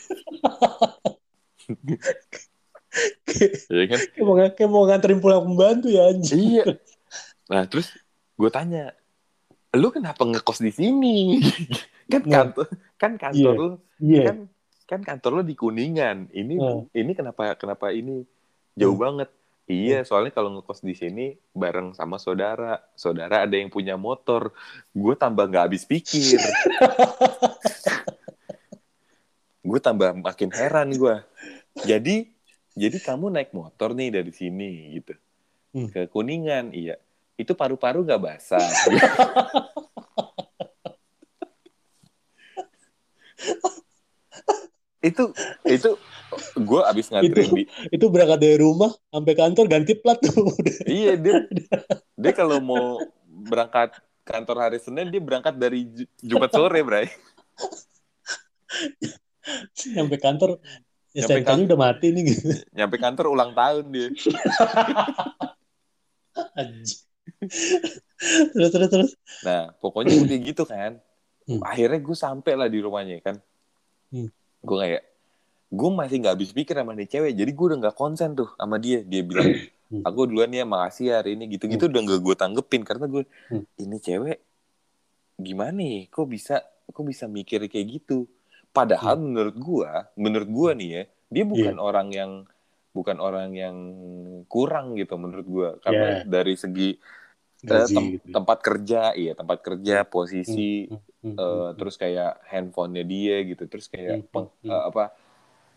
[3.71, 6.39] ya kan Kayak mau, kayak mau nganterin pulang pembantu ya anjing.
[6.59, 6.65] iya
[7.47, 7.91] nah terus
[8.35, 8.95] gue tanya
[9.73, 11.39] lu kenapa ngekos di sini
[12.11, 12.51] kan Nah.
[12.51, 12.67] kantor
[12.97, 13.55] kan kantor Iya.
[13.55, 13.69] lu
[14.03, 14.23] Iya.
[14.27, 14.37] kan
[14.85, 16.91] kan kantor lu di kuningan ini Hmm.
[16.91, 18.27] ini kenapa kenapa ini
[18.75, 19.05] jauh Hmm.
[19.07, 19.29] banget
[19.71, 22.83] iya soalnya kalau ngekos di sini bareng sama saudara.
[22.99, 24.51] Saudara ada yang punya motor.
[24.91, 26.43] Gue tambah nggak habis pikir.
[29.61, 31.21] Gue tambah makin heran gue
[31.85, 32.27] jadi
[32.75, 35.15] jadi kamu naik motor nih dari sini gitu.
[35.71, 35.87] Hmm.
[35.87, 36.99] ke kuningan iya.
[37.39, 38.59] Itu paru-paru nggak basah
[45.01, 45.33] itu
[45.65, 45.91] itu
[46.55, 50.47] gue abis nganterin Itu- di Itu berangkat dari rumah sampai kantor ganti plat tuh.
[50.87, 51.35] Iya dia
[52.15, 57.09] dia kalau mau berangkat kantor hari Senin dia berangkat dari Ju- Jumat sore bray
[59.75, 60.61] sampai kantor
[61.11, 62.47] ya Sampai STNK-nya udah mati nih gitu.
[62.77, 64.09] nyampe kantor ulang tahun dia
[68.53, 69.11] terus terus terus.
[69.41, 71.01] nah pokoknya udah gitu kan
[71.41, 71.59] Hmm.
[71.67, 73.41] akhirnya gue sampai lah di rumahnya kan
[74.13, 74.31] Hmm.
[74.61, 75.03] Gue kayak
[75.71, 78.77] gue masih nggak habis pikir sama nih cewek jadi gue udah nggak konsen tuh sama
[78.83, 79.49] dia dia bilang
[79.91, 80.07] Hmm.
[80.07, 83.67] aku duluan ya makasih ya hari ini gitu-gitu udah nggak gue tanggepin karena gue Hmm.
[83.83, 84.39] ini cewek
[85.41, 86.07] gimana nih?
[86.13, 86.55] Kok bisa
[86.91, 88.29] kok bisa mikir kayak gitu?
[88.71, 92.31] Padahal menurut gue menurut gue nih ya dia bukan orang yang
[92.95, 93.77] bukan orang yang
[94.47, 96.95] kurang gitu menurut gue karena dari segi
[97.67, 98.27] eh, Gaji tem- gitu.
[98.35, 103.63] tempat kerja iya tempat kerja posisi Hmm, hmm, eh, hmm, terus kayak handphonenya dia gitu
[103.71, 105.05] terus kayak Hmm, peng- hmm, eh, apa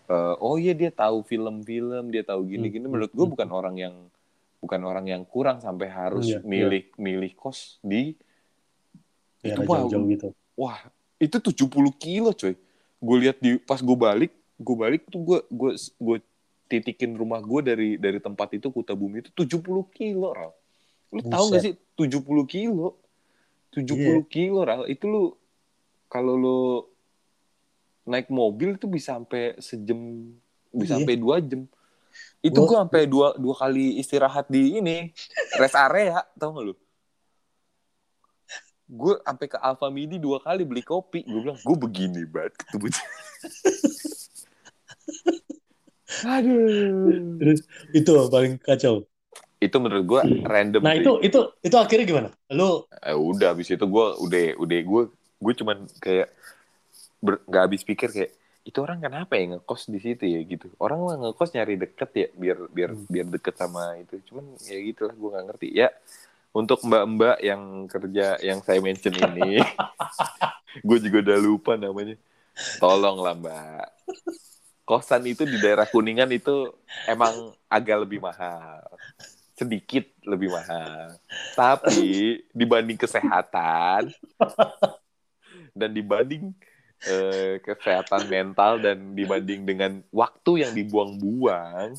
[0.09, 3.33] eh, oh iya dia tahu film-film dia tahu gini-gini Hmm, menurut hmm, gue hmm.
[3.33, 3.95] bukan orang yang
[4.63, 6.47] bukan orang yang kurang sampai harus Iya, iya.
[6.47, 8.15] milih milih kos di
[9.43, 10.27] Daerah itu wah, jauh-jauh gitu.
[10.55, 10.79] wah
[11.19, 12.55] itu 70 kilo coy
[13.03, 16.17] gue lihat di pas gue balik gue balik tuh gue gue gue
[16.71, 20.51] titikin rumah gue dari dari tempat itu Kuta Bumi itu 70 kilo Ral.
[21.11, 23.02] lu tahu gak sih 70 kilo
[23.73, 24.21] 70 Iya.
[24.25, 25.23] kilo Ral itu lu
[26.07, 26.59] kalau lu
[28.03, 29.97] naik mobil itu bisa sampai sejam
[30.69, 31.01] bisa Iya.
[31.01, 31.65] sampai dua jam
[32.39, 35.09] itu Gua- gue sampai dua dua kali istirahat di ini
[35.55, 36.75] rest area tau gak lu
[38.85, 42.87] gue sampai ke Alfa Midi dua kali beli kopi gue bilang gue begini banget ketemu
[46.23, 47.59] aduh Terus
[47.89, 49.01] itu paling kacau.
[49.63, 51.01] Itu menurut gue random Nah sih.
[51.01, 52.29] itu itu itu akhirnya gimana?
[52.51, 55.03] Lu eh, udah habis itu gue udah udah gue
[55.43, 56.27] gue cuman kayak
[57.23, 58.31] ber- nggak habis pikir kayak
[58.63, 60.39] itu orang kenapa ya ngekos di situ ya?
[60.43, 60.71] Gitu.
[60.79, 63.05] Orang mah ngekos nyari deket ya biar biar Hmm.
[63.11, 64.19] biar deket sama itu.
[64.31, 65.67] Cuman ya gitulah gue nggak ngerti.
[65.75, 65.89] Ya
[66.53, 69.59] untuk mbak-mbak yang kerja yang saya mention ini
[70.87, 72.15] gue juga udah lupa namanya.
[72.79, 73.87] Tolong lah mbak.
[74.83, 76.71] Kosan itu di daerah kuningan itu
[77.07, 78.83] emang agak lebih mahal
[79.63, 81.15] sedikit lebih mahal
[81.55, 84.11] tapi dibanding kesehatan
[85.73, 86.53] dan dibanding
[87.03, 91.95] eh, kesehatan mental dan dibanding dengan waktu yang dibuang-buang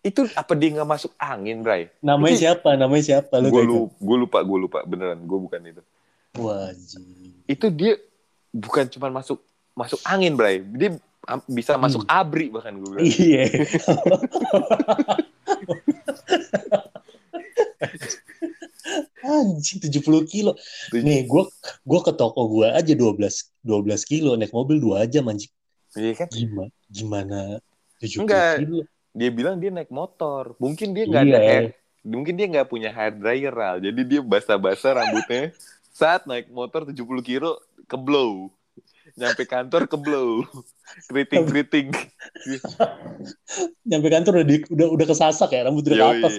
[0.00, 1.92] itu apa dia nggak masuk angin, Bray?
[2.00, 2.72] namanya Itu- siapa?
[2.72, 3.36] Namanya siapa?
[3.36, 5.82] Lu Gue lupa, gue lupa, gue lupa beneran, gue bukan itu.
[6.40, 7.04] Wajib.
[7.44, 8.00] Itu dia
[8.48, 9.44] bukan cuma masuk
[9.76, 10.64] masuk angin, Bray.
[10.64, 10.96] Dia
[11.44, 13.04] bisa masuk abri bahkan gue bilang.
[13.04, 13.44] Iya.
[19.20, 20.52] Anjing 70 kilo.
[20.92, 21.46] Nih, gua
[21.84, 25.52] gua ke toko gua aja 12 12 kilo naik mobil 2 jam anjing.
[25.92, 26.28] Iya kan?
[26.30, 26.70] Gimana?
[26.88, 27.38] Gimana
[28.00, 28.54] 70 Enggak.
[28.64, 28.78] kilo?
[29.10, 30.54] Dia bilang dia naik motor.
[30.56, 31.34] Mungkin dia nggak Iya.
[31.34, 31.64] ada hair,
[32.00, 33.54] mungkin dia nggak punya hair dryer.
[33.82, 35.50] Jadi dia basah-basah rambutnya.
[35.90, 38.48] Saat naik motor 70 kilo ke blow.
[39.20, 40.48] Nyampe kantor ke blow.
[41.06, 41.92] Keriting-keriting.
[43.84, 46.34] Nyampe kantor udah di- udah udah kesasak ya, rambut udah ke atas.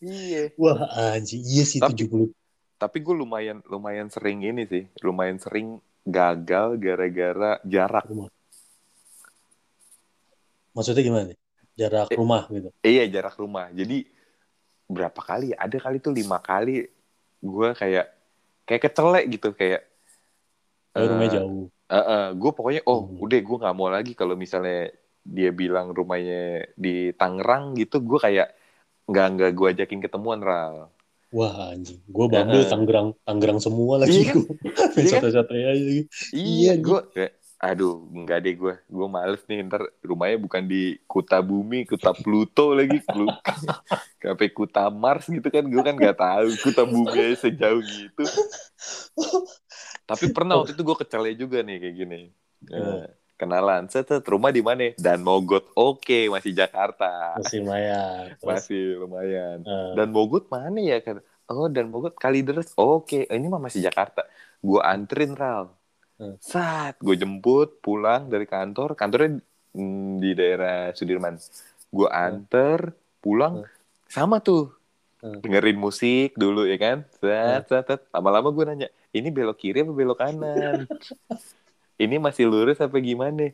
[0.00, 0.50] Iya.
[0.56, 0.80] Wah,
[1.12, 1.44] anjing.
[1.44, 2.32] Iya sih Tapi- 70.
[2.74, 8.10] Tapi gue lumayan lumayan sering ini sih, lumayan sering gagal gara-gara jarak.
[10.74, 11.38] Maksudnya gimana nih?
[11.78, 12.68] Jarak Eh, rumah gitu.
[12.82, 13.70] Iya jarak rumah.
[13.70, 14.08] Jadi
[14.90, 15.54] berapa kali?
[15.54, 16.90] Ada kali tuh lima kali
[17.38, 18.06] gue kayak
[18.66, 19.86] kayak kecelek gitu kayak.
[20.92, 21.64] Kalau rumahnya eh, jauh.
[22.40, 23.18] gue pokoknya oh Hmm.
[23.24, 28.48] udah gue nggak mau lagi kalau misalnya dia bilang rumahnya di Tangerang gitu, gue kayak
[29.10, 30.76] nggak nggak gue ajakin ketemuan ral.
[31.32, 31.96] Wah, anjing.
[32.12, 32.68] Gua Bumble Heeh.
[32.68, 34.36] Tangerang Tangerang semua lagi Iya kan?
[34.44, 34.54] gua.
[35.00, 35.22] Iya kan?
[35.24, 36.02] Satu-satunya aja lagi.
[36.36, 36.98] Iya, Iya, gue
[37.62, 38.74] aduh, enggak deh gue.
[38.90, 43.00] Gue males nih, ntar rumahnya bukan di Kuta Bumi, Kuta Pluto lagi.
[44.22, 48.22] Sampai Kuta Mars gitu kan, gue kan nggak tahu Kuta Bumi sejauh gitu.
[50.12, 52.20] Tapi pernah waktu itu gue kecele juga nih kayak gini.
[52.70, 53.04] Eh,
[53.34, 54.94] kenalan, set, set, rumah di mana?
[54.94, 57.34] Dan Mogot, oke, masih Jakarta.
[57.36, 58.38] Masih lumayan.
[58.38, 59.56] Terus, Masih lumayan.
[59.64, 61.18] eh, Dan Mogot mana ya kan?
[61.50, 62.70] Oh, dan Mogot Kalideres.
[62.78, 64.24] Oke, ini mah masih Jakarta.
[64.62, 65.74] Gue anterin Ral.
[66.16, 66.38] Hmm.
[66.38, 69.42] Saat gue jemput pulang dari kantor, kantornya
[69.74, 71.34] mm, di daerah Sudirman.
[71.90, 73.66] Gue anter pulang
[74.06, 74.70] sama tuh.
[75.20, 76.98] Dengerin musik dulu ya kan.
[77.18, 78.00] Set, set, set.
[78.10, 80.88] Lama-lama gue nanya, ini belok kiri apa belok kanan?
[81.96, 83.52] ini masih lurus apa gimana?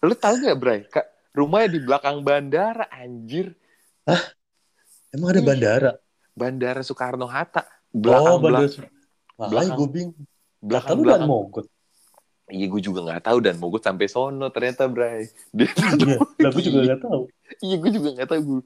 [0.00, 0.80] Lu tahu nggak, Bray?
[0.86, 3.52] Kak, rumahnya di belakang bandara, anjir.
[5.10, 5.92] emang ada bandara?
[6.30, 8.68] Bandara Soekarno Hatta oh, belakang bandara.
[8.70, 10.18] belakang belakang- gue bingung.
[10.60, 11.66] belakang Kata belakang mogot.
[12.48, 16.50] iya gue juga nggak tahu dan mau gue sampai sono ternyata Bray Dia- Iya, lah
[16.50, 17.22] gue juga gak tahu.
[17.60, 18.60] iya gue juga nggak tahu gue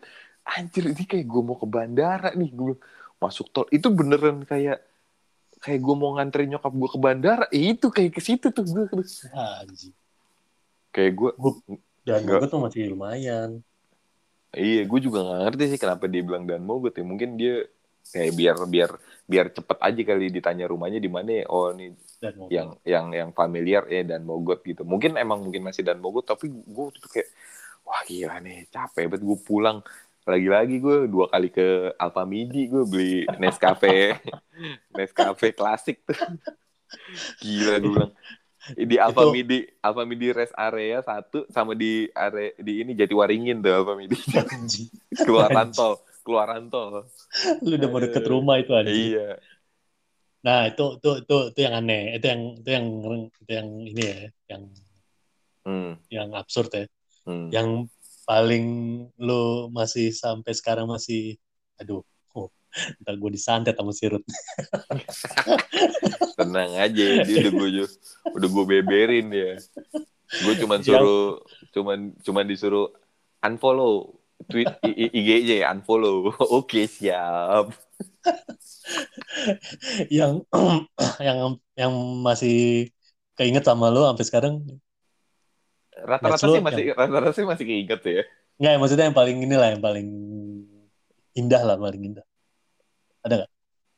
[0.45, 2.75] anjir ini kayak gue mau ke bandara nih gue
[3.17, 4.81] masuk tol itu beneran kayak
[5.65, 8.85] kayak gue mau nganterin nyokap gue ke bandara eh, itu kayak ke situ tuh gue
[9.33, 9.95] Anjing.
[10.91, 11.31] kayak gue
[12.05, 13.65] Dan mogot tuh masih lumayan.
[14.53, 17.65] iya gue juga nggak ngerti sih kenapa dia bilang dan mogot ya mungkin dia
[18.07, 18.91] kayak biar biar
[19.25, 21.45] biar cepet aja kali ditanya rumahnya di mana ya.
[21.49, 25.81] oh Dan mau- yang yang yang familiar ya dan mogot gitu mungkin emang mungkin masih
[25.81, 27.33] dan mogot tapi gue tuh kayak
[27.83, 29.81] wah gila nih capek banget gue pulang
[30.25, 34.17] lagi-lagi gue dua kali ke Alfamidi gue beli Nescafe.
[34.97, 36.17] Nescafe klasik tuh.
[37.45, 38.13] Gila gue bilang.
[38.73, 44.17] Di Alfamidi Alfamidi rest area satu sama di area di ini Jatiwaringin tuh Alfamidi
[45.21, 47.05] keluaran tol keluaran tol.
[47.61, 48.89] Lu udah mau deket rumah itu aja.
[48.89, 49.37] iya.
[50.45, 52.17] Nah, itu itu itu itu yang aneh.
[52.17, 52.87] Itu yang itu yang
[53.29, 54.17] itu yang ini ya,
[54.53, 54.63] yang
[55.65, 56.85] hmm, yang absurd ya.
[57.29, 57.49] hmm.
[57.53, 57.69] Yang
[58.25, 58.67] paling
[59.21, 61.37] lu masih sampai sekarang masih
[61.77, 62.01] aduh,
[62.33, 62.49] oh,
[63.01, 64.25] entar gue disantet sama si Ruth.
[66.39, 67.87] tenang aja dia udah gue
[68.35, 69.55] udah gue beberin ya
[70.43, 71.27] gue cuman Yang- suruh
[71.71, 72.91] cuman cuman disuruh
[73.39, 74.19] unfollow
[74.51, 76.35] tweet IG aja ya unfollow.
[76.59, 77.71] Oke siap.
[80.11, 80.45] Yang
[81.27, 81.39] yang
[81.79, 82.91] yang masih
[83.39, 84.55] keinget sama lu sampai sekarang
[86.05, 88.23] rata-rata sih masih rata-rata sih masih keinget ya.
[88.61, 90.09] Enggak, ya, maksudnya yang paling inilah yang paling
[91.35, 92.27] indah lah, paling indah.
[93.25, 93.51] nggak?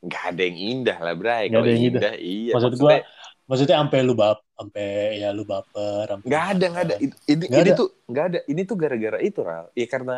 [0.07, 1.51] Ada yang indah lah Bray.
[1.51, 2.53] Nggak ada yang indah, iya.
[2.55, 3.03] Maksud maksudnya
[3.47, 6.97] Maksudnya sampai lu bap, sampai ya lu baper, sampai nggak ada nggak ada.
[6.99, 7.15] ini
[7.47, 7.79] Nggak ini ada.
[7.79, 8.39] tuh nggak ada.
[8.43, 9.67] Ini tuh gara-gara itu Ral.
[9.79, 10.17] Ya karena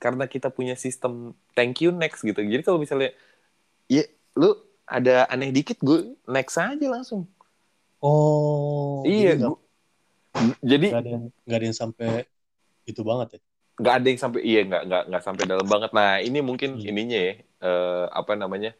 [0.00, 2.40] karena kita punya sistem thank you next gitu.
[2.40, 3.12] Jadi kalau misalnya
[3.84, 4.56] ya lu
[4.88, 7.28] ada aneh dikit gue next aja langsung.
[8.00, 9.60] Oh, iya nggak gua-
[10.62, 12.08] jadi nggak ada yang nggak ada yang sampai
[12.84, 13.40] itu banget ya.
[13.80, 16.86] nggak ada yang sampai iya nggak nggak nggak sampai dalam banget nah ini mungkin Hmm.
[16.86, 18.72] ininya ya eh, apa namanya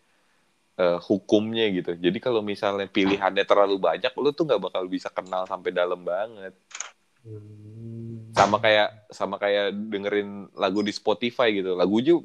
[0.77, 5.45] eh, hukumnya gitu jadi kalau misalnya pilihannya terlalu banyak lu tuh nggak bakal bisa kenal
[5.45, 6.55] sampai dalam banget
[7.21, 8.33] Hmm.
[8.33, 12.17] sama kayak sama kayak dengerin lagu di Spotify gitu lagunya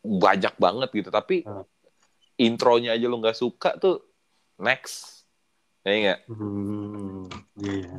[0.00, 1.66] banyak banget gitu tapi Hmm.
[2.36, 3.98] intronya aja lu nggak suka tuh
[4.56, 5.26] next
[5.82, 7.26] ya nggak Hmm.
[7.56, 7.90] Iya,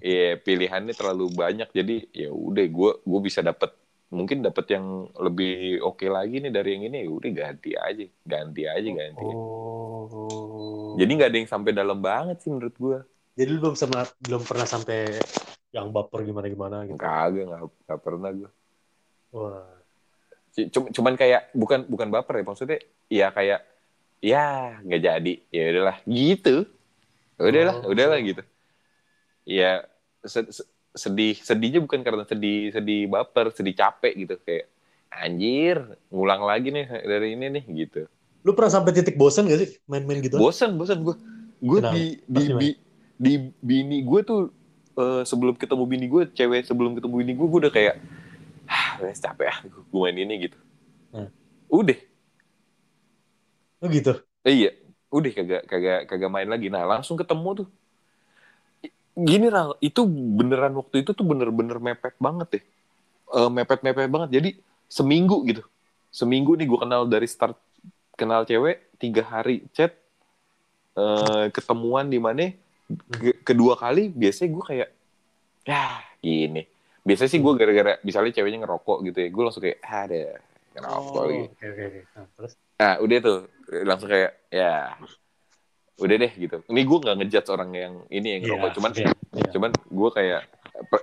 [0.00, 3.74] iya, pilihannya terlalu banyak jadi ya udah gue gue bisa dapat
[4.08, 4.86] mungkin dapat yang
[5.20, 9.24] lebih oke lagi nih dari yang ini ya udah ganti aja ganti aja ganti
[10.08, 10.96] Oh.
[10.96, 12.98] jadi nggak ada yang sampai dalam banget sih menurut gue
[13.36, 15.20] jadi lu belum sama belum pernah sampai
[15.70, 16.96] yang baper gimana gimana gitu.
[16.96, 17.44] kagak
[17.84, 18.50] nggak pernah gue
[19.36, 19.68] Wah.
[20.56, 22.78] cuman, cuman kayak bukan bukan baper ya maksudnya
[23.12, 23.60] ya kayak
[24.18, 26.56] ya nggak jadi ya udahlah gitu
[27.36, 27.92] udahlah Oh.
[27.92, 28.42] udahlah gitu
[29.48, 29.72] ya
[30.32, 30.68] se- se-
[31.04, 34.66] sedih sedihnya bukan karena sedih sedih baper sedih capek gitu kayak
[35.24, 35.76] anjir
[36.12, 38.00] ngulang lagi nih dari ini nih gitu
[38.46, 40.38] Lu pernah sampai titik bosan gak sih main-main gitu?
[40.38, 41.16] bosan bosan gue
[41.58, 42.78] gue di di, bi-
[43.18, 43.32] di
[43.64, 44.40] bini gue tuh
[44.98, 47.94] eh, sebelum ketemu bini gue cewek sebelum ketemu bini gue gue udah kayak
[48.68, 50.58] ah capek ah gue main ini gitu
[51.12, 51.28] Hmm.
[51.70, 51.98] udah
[53.82, 54.28] Oh gitu.
[54.46, 54.68] Eh, iya,
[55.16, 56.66] udah kagak kagak kagak main lagi.
[56.74, 57.66] Nah, langsung ketemu tuh.
[59.18, 62.64] Gini Ral, itu beneran waktu itu tuh bener-bener mepet banget deh.
[63.34, 64.30] Eh, mepet-mepet banget.
[64.30, 64.50] Jadi
[64.86, 65.66] seminggu gitu.
[66.14, 67.58] Seminggu nih gue kenal dari start
[68.14, 69.94] kenal cewek, tiga hari chat,
[70.94, 72.54] eh, ketemuan di mana?
[73.10, 74.88] Ke- kedua kali biasanya gue kayak,
[75.66, 76.62] ya gini.
[77.04, 80.22] Biasanya sih gue gara-gara misalnya ceweknya ngerokok gitu ya, gue langsung kayak, ada
[80.78, 81.42] ngerokok lagi.
[81.52, 82.00] Oke oke oke.
[82.14, 83.38] Nah, terus Nah, udah tuh
[83.82, 84.94] langsung kayak ya
[85.98, 86.56] udah deh gitu.
[86.64, 89.50] Ini gue nggak ngejudge orang yang ini yang Iya, cuman iya, iya.
[89.50, 90.42] cuman gue kayak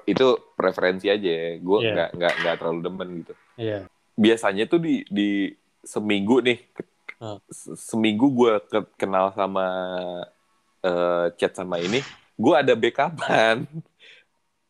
[0.07, 0.25] itu
[0.55, 1.49] preferensi aja ya.
[1.59, 1.91] Gue Iya.
[1.91, 3.33] nggak nggak nggak terlalu demen gitu.
[3.59, 3.79] Iya.
[4.15, 5.51] Biasanya tuh di di
[5.83, 6.87] seminggu nih ke-
[7.51, 9.67] se- seminggu gue ke- kenal sama
[10.81, 11.97] eh, chat sama ini,
[12.37, 13.65] gue ada backupan.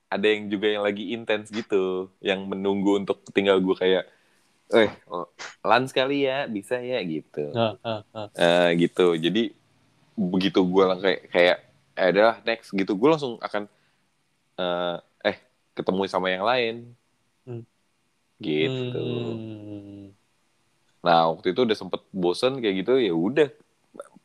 [0.05, 4.07] ada yang juga yang lagi intens gitu, yang menunggu untuk tinggal gue kayak,
[4.71, 5.27] eh, oh,
[5.59, 7.51] lans kali ya, bisa ya gitu.
[7.51, 8.27] Nah, ah, ah.
[8.31, 9.51] Eh, gitu jadi
[10.15, 11.57] begitu gue lang kayak kayak
[11.95, 13.67] eh adalah next gitu gue langsung akan
[14.59, 14.97] eh
[15.27, 15.37] eh
[15.75, 16.75] ketemu sama yang lain
[17.45, 17.61] Hmm.
[18.41, 20.09] gitu Hmm.
[21.05, 23.47] nah waktu itu udah sempet bosen kayak gitu ya udah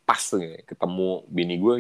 [0.08, 0.24] pas
[0.66, 1.74] ketemu bini gue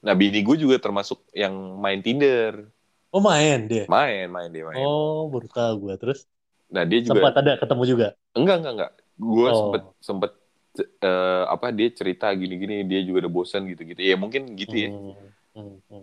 [0.00, 2.70] nah bini gue juga termasuk yang main Tinder
[3.08, 3.88] Oh main dia.
[3.88, 5.94] main main dia main Oh baru tahu gue.
[5.96, 6.28] Terus
[6.68, 8.06] nah dia juga sempat ada ketemu juga.
[8.36, 9.56] enggak enggak enggak gue Oh.
[9.58, 10.30] sempet sempet
[10.76, 15.32] eh, apa dia cerita gini-gini dia juga udah bosen gitu-gitu ya mungkin gitu ya Hmm,
[15.54, 16.02] hmm, hmm.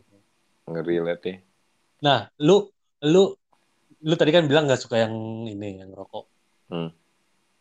[0.72, 1.38] ngerelate nya
[2.06, 2.56] Nah, lu
[3.12, 3.24] lu
[4.08, 5.16] lu tadi kan bilang nggak suka yang
[5.54, 6.26] ini yang rokok.
[6.70, 6.90] Hmm.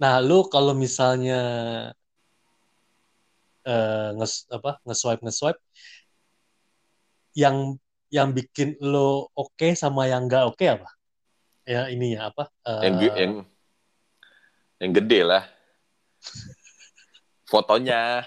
[0.02, 1.34] Nah, lu kalau misalnya
[3.72, 5.60] eh nges apa nge-swipe nge-swipe
[7.34, 7.76] yang
[8.12, 10.88] yang bikin lo oke sama yang nggak oke apa?
[11.66, 12.44] Ya ininya apa?
[12.68, 13.32] Eh, yang ge- yang
[14.82, 15.42] yang gede lah
[17.46, 18.24] fotonya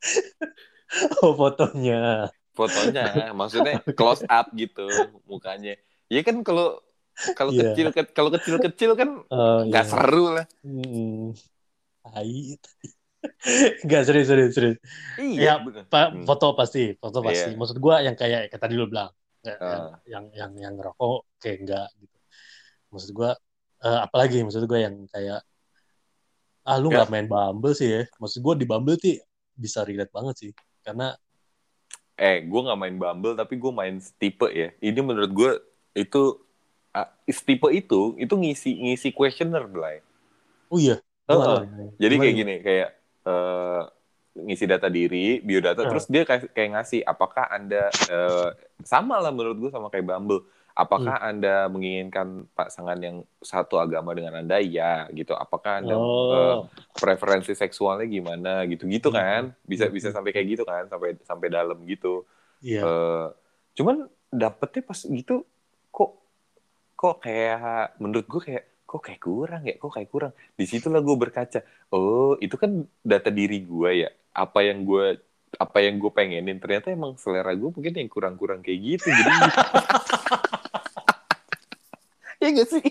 [1.24, 2.30] Oh, fotonya.
[2.54, 4.86] fotonya maksudnya close up gitu
[5.26, 5.74] mukanya
[6.06, 6.78] ya kan kalau
[7.34, 7.74] kalau Iya.
[7.74, 9.90] kecil kalau kecil kecil kan Oh, nggak iya.
[9.90, 11.34] seru lah Hmm.
[13.84, 14.78] Enggak serius serius serius.
[15.16, 15.88] Ya, bener.
[15.88, 16.28] Pa- Hmm.
[16.28, 17.52] foto pasti, foto pasti.
[17.52, 17.56] Iya.
[17.56, 19.08] Maksud gua yang kayak kayak tadi lu bilang,
[19.40, 22.16] ya, yang, yang yang yang ngerokok kayak enggak gitu.
[22.92, 23.30] Maksud gua
[23.80, 25.40] eh, apalagi maksud gua yang kayak
[26.64, 27.04] ah lu Ya.
[27.04, 28.02] nggak main Bumble sih ya.
[28.16, 29.20] Maksud gua di Bumble sih
[29.52, 30.50] bisa relate banget sih.
[30.80, 31.12] Karena
[32.14, 35.50] eh gue nggak main Bumble tapi gue main Stipe ya ini menurut gue
[35.92, 36.38] itu
[36.90, 39.98] ah, Stipe itu itu ngisi ngisi questionnaire Blay
[40.70, 41.02] oh iya.
[41.26, 41.58] Nggak tahu.
[41.98, 42.88] jadi kayak gini kayak
[43.24, 43.82] eh,
[44.36, 45.90] ngisi data diri biodata Ah.
[45.90, 48.48] terus dia kayak, kayak ngasih apakah anda eh,
[48.86, 51.28] sama lah menurut gue sama kayak Bumble apakah Hmm.
[51.30, 54.58] anda menginginkan pasangan yang satu agama dengan anda?
[54.58, 55.30] Ya gitu.
[55.32, 58.66] Apakah anda eh, Oh, preferensi seksualnya gimana?
[58.66, 59.16] Gitu-gitu Hmm.
[59.16, 59.42] kan.
[59.62, 59.94] Bisa Hmm.
[59.94, 62.26] bisa sampai kayak gitu kan sampai sampai dalam gitu.
[62.58, 62.82] Iya.
[62.82, 63.26] Eh,
[63.74, 65.46] cuman dapetnya pas gitu
[65.88, 66.10] kok
[66.94, 69.74] kok kayak menurut gue kayak kok kayak kurang ya?
[69.74, 70.32] Kok kayak kurang?
[70.52, 71.62] Di situlah gue berkaca.
[71.90, 74.10] Oh itu kan data diri gue ya.
[74.34, 75.22] Apa yang gue
[75.54, 76.58] apa yang gue pengenin?
[76.58, 79.30] Ternyata emang selera gue mungkin yang kurang-kurang kayak gitu jadi
[82.54, 82.86] gak sih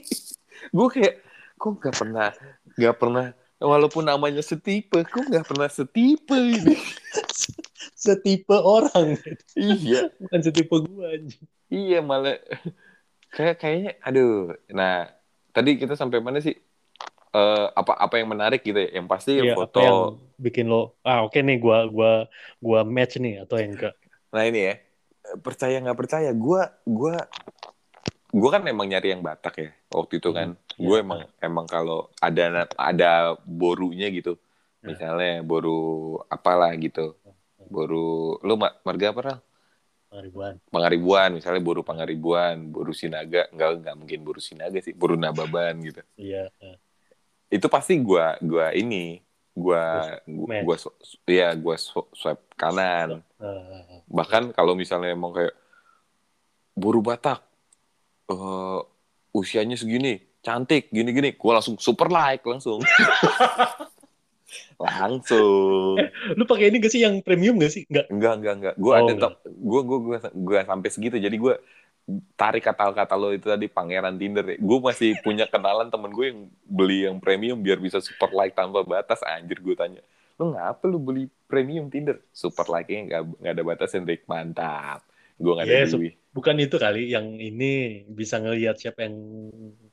[0.71, 1.15] gue kayak
[1.55, 2.29] kok nggak pernah
[2.75, 3.25] nggak pernah
[3.63, 6.75] walaupun namanya setipe kok nggak pernah setipe ini
[8.03, 9.15] Setipe orang,
[9.55, 11.43] iya bukan setipe gua anjing.
[11.71, 12.35] Iya malah
[13.31, 14.51] kayak kayaknya aduh.
[14.71, 15.07] Nah,
[15.55, 16.55] tadi kita sampai mana sih?
[17.33, 18.99] Eh apa apa yang menarik gitu ya?
[18.99, 19.79] Yang pasti Iya, foto.
[19.79, 19.99] yang
[20.35, 22.11] bikin lo ah oke nih gua gua
[22.59, 23.95] gua match nih atau yang enggak.
[24.35, 24.75] Nah, ini ya.
[25.39, 27.23] Percaya nggak percaya, gua gua
[28.33, 30.57] gua kan emang nyari yang Batak ya waktu itu kan.
[30.57, 31.05] Hmm, Gue iya.
[31.05, 33.11] emang emang kalau ada ada
[33.45, 34.41] borunya gitu.
[34.81, 34.89] Nah.
[34.89, 37.13] Misalnya boru apalah gitu.
[37.69, 39.39] Boru lu ma- marga apa Ral?
[40.13, 40.61] ribuan.
[40.69, 46.01] Pangaribuan, misalnya boru Pangaribuan, boru Sinaga, enggak enggak mungkin boru Sinaga sih, boru Nababan gitu.
[46.17, 46.53] Iya.
[46.61, 46.77] eh.
[47.53, 49.21] itu pasti gua gua ini
[49.53, 50.65] gua gua, match.
[50.65, 50.77] gua
[51.29, 55.53] ya gua sw- swipe kanan Eh, bahkan kalau misalnya emang kayak
[56.73, 57.45] buru Batak
[58.33, 58.79] eh
[59.33, 62.81] usianya segini cantik gini gini gua langsung super like langsung
[64.83, 65.95] langsung
[66.37, 67.83] lu pakai ini gak sih yang premium gak sih?
[67.87, 68.05] Enggak.
[68.11, 69.21] enggak enggak enggak gua Oh, ada enggak.
[69.21, 71.55] top gua gua gua gua sampai segitu jadi gua
[72.35, 74.57] tarik kata-kata lo itu tadi pangeran Tinder ya.
[74.59, 78.83] Gue masih punya kenalan temen gue yang beli yang premium biar bisa super like tanpa
[78.83, 79.23] batas.
[79.23, 80.03] Anjir gue tanya,
[80.35, 82.19] lo ngapa lu beli premium Tinder?
[82.35, 84.27] Super like-nya nggak nggak ada batasan, Rick.
[84.27, 84.99] Mantap.
[85.43, 85.91] Gue nggak ada Yes.
[85.91, 86.13] duit.
[86.31, 87.71] Bukan itu kali yang ini
[88.07, 89.15] bisa ngelihat siapa yang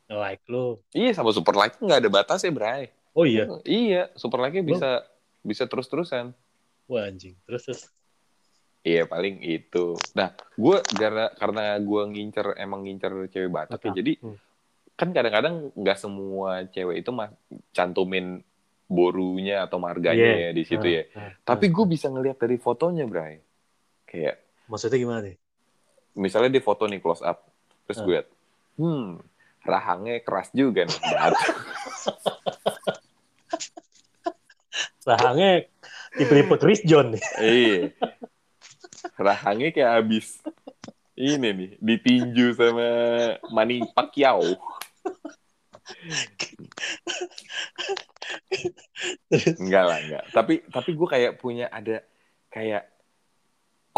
[0.07, 0.86] nge-like lo.
[0.90, 2.88] Iya sama super like nggak ada batas ya, Bray.
[3.11, 3.51] Oh iya.
[3.62, 5.03] Iya, super like-nya bisa
[5.42, 6.30] bisa terus-terusan.
[6.86, 7.34] Wah anjing.
[7.42, 7.82] Terus terus.
[8.80, 9.98] Iya paling itu.
[10.14, 14.38] Nah, gue karena karena gue ngincer emang ngincer cewek Batak ya, jadi Hmm.
[14.94, 17.28] kan kadang-kadang nggak semua cewek itu mah
[17.70, 18.40] cantumin
[18.86, 20.46] borunya atau marganya Iya.
[20.46, 21.03] ya di situ Ah, ya.
[21.14, 21.72] ah, Tapi ah.
[21.72, 23.38] gue bisa ngelihat dari fotonya, Bray.
[24.03, 24.40] Kayak
[24.71, 25.37] maksudnya gimana nih?
[26.11, 27.47] misalnya di foto nih close up,
[27.87, 28.05] terus Ah.
[28.07, 28.27] gue liat,
[28.79, 29.09] hmm,
[29.62, 30.99] rahangnya keras juga nih.
[35.01, 35.64] Rahangnya
[36.14, 37.25] tipe-tipe Chris John nih.
[37.41, 37.81] Iya.
[39.16, 40.37] Rahangnya kayak habis
[41.16, 42.89] ini nih ditinju sama
[43.49, 44.45] Manny Pacquiao.
[49.61, 50.25] Enggak lah, enggak.
[50.31, 52.05] Tapi tapi gue kayak punya ada
[52.53, 52.85] kayak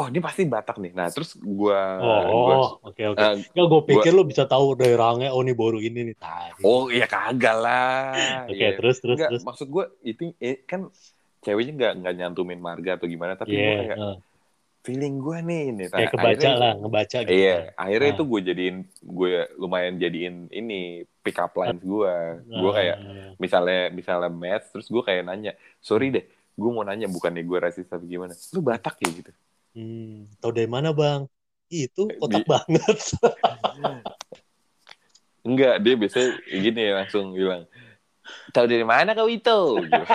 [0.03, 0.91] oh ini pasti Batak nih.
[0.91, 1.81] Nah terus gue
[2.29, 3.17] Oh, oke oke.
[3.17, 6.17] eh, Enggak, gue pikir lu bisa tahu dari rahangnya, oh ini baru ini nih.
[6.17, 6.59] Tai.
[6.61, 8.11] oh iya kagak lah.
[8.45, 8.75] Oke, Iya.
[8.75, 9.43] terus terus Enggak, terus.
[9.45, 10.91] maksud gue itu eh, kan
[11.39, 14.17] ceweknya nggak nggak nyantumin marga atau gimana, tapi gue Iya, kayak eh.
[14.81, 15.65] feeling gue nih.
[15.73, 17.31] Nah, kayak kebaca akhirnya- lah, ngebaca gitu.
[17.33, 18.15] Iya, akhirnya Ah.
[18.15, 20.81] itu gue jadiin gue lumayan jadiin ini
[21.21, 22.15] pick up lines gue.
[22.49, 22.97] Gue Ah, kayak
[23.37, 27.87] misalnya misalnya match terus gue kayak nanya sorry deh gue mau nanya bukannya gue rasis
[27.87, 29.33] tapi gimana lu batak ya gitu
[29.73, 31.25] hmm, tahu dari mana bang?
[31.67, 32.97] Itu kotak Di- banget.
[35.43, 37.67] enggak dia biasanya gini langsung bilang
[38.55, 39.59] tahu dari mana kau itu
[39.91, 40.07] Gitu.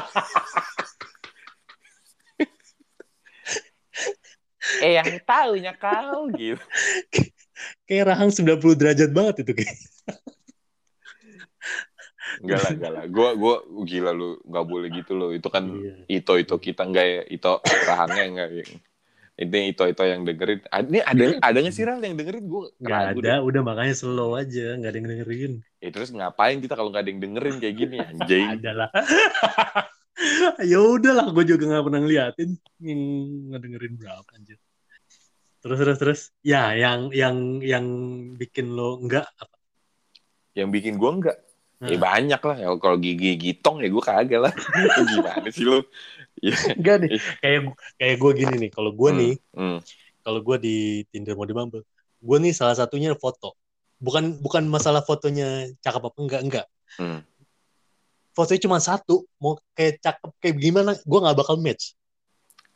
[4.79, 6.63] eh yang tahunya kau gitu
[7.83, 9.75] kayak rahang 90 derajat banget itu kayak.
[12.39, 16.07] enggak lah enggak lah gue gue gila lu nggak boleh gitu loh itu kan Iya.
[16.07, 17.51] ito itu kita enggak ya ito
[17.83, 18.49] rahangnya enggak
[19.37, 22.63] ini ito itu yang dengerin Ah, ini ada ada nggak sih Ral yang dengerin gue
[22.81, 25.53] Nggak ada, udah makanya slow aja, nggak ada yang dengerin.
[25.77, 28.49] Ya terus ngapain kita kalau nggak ada yang dengerin kayak gini anjing?
[28.57, 28.89] Ada lah.
[30.71, 34.57] ya udahlah gue juga nggak pernah ngeliatin Hmm, ngedengerin berapa anjir
[35.61, 37.85] terus terus terus ya yang yang yang
[38.37, 39.53] bikin lo enggak apa
[40.57, 41.37] Yang bikin gue enggak.
[41.77, 41.93] Nah.
[41.93, 42.57] Ya banyak lah.
[42.57, 44.53] Ya, kalau gigi gitong ya gue kagak lah.
[45.13, 45.85] Gimana sih lu?
[46.37, 46.53] Ya.
[46.73, 47.09] enggak nih
[47.41, 47.59] kayak
[47.95, 49.79] kayak gue gini nih kalau gue Hmm, nih hmm.
[50.21, 50.75] kalau gue di
[51.09, 51.81] Tinder mau di Bumble
[52.17, 53.57] gue nih salah satunya foto
[53.97, 56.65] bukan bukan masalah fotonya cakep apa enggak enggak
[56.95, 57.19] Hmm.
[58.31, 61.97] fotonya cuma satu mau kayak cakep kayak gimana gue nggak bakal match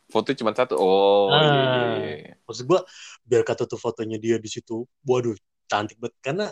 [0.06, 0.76] Foto cuma satu.
[0.76, 1.96] Oh, iya, iya, Ah.
[1.96, 2.32] iya.
[2.44, 2.80] maksud gue
[3.24, 5.32] biar kata tuh fotonya dia di situ waduh
[5.64, 6.46] cantik banget karena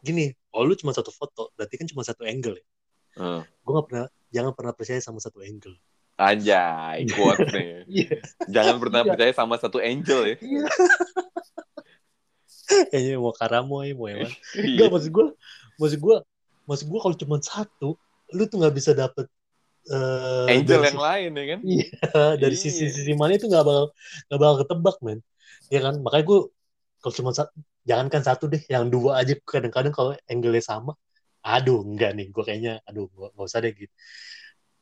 [0.00, 2.66] gini kalau lu cuma satu foto berarti kan cuma satu angle ya
[3.14, 3.46] Hmm.
[3.46, 5.78] gue nggak pernah jangan pernah percaya sama satu angle
[6.14, 7.82] Anjay, kuat nih.
[7.90, 8.06] iya
[8.46, 9.08] Jangan pernah Iya.
[9.08, 10.36] percaya sama satu angel ya.
[12.90, 14.64] kayaknya mau karamoy mau yang mana Iya.
[14.64, 15.26] Enggak, maksud gue,
[15.80, 16.16] maksud gue,
[16.68, 17.88] maksud gue kalau cuma satu,
[18.36, 19.26] lu tuh nggak bisa dapet
[19.90, 21.60] eh, Angel yang lain ya kan?
[21.64, 21.86] Iya,
[22.42, 22.62] dari Iya.
[22.64, 23.84] sisi-sisi mana itu nggak bakal
[24.28, 25.18] nggak bakal ketebak, men.
[25.72, 26.38] Ya kan, makanya gue
[27.02, 27.52] kalau cuma satu,
[27.88, 30.92] jangankan satu deh, yang dua aja kadang-kadang kalau angle-nya sama,
[31.44, 33.92] aduh enggak nih, gue kayaknya, aduh nggak usah deh gitu.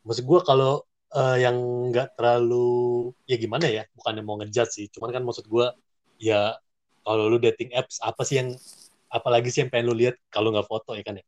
[0.06, 0.82] Maksud gue kalau
[1.12, 1.56] eh, yang
[1.92, 5.66] nggak terlalu, ya gimana ya, bukannya mau ngejat sih, cuman kan maksud gue,
[6.22, 6.56] ya
[7.02, 8.54] kalau lu dating apps apa sih yang
[9.10, 11.24] apalagi sih yang pengen lu lihat kalau nggak foto ya kan ya?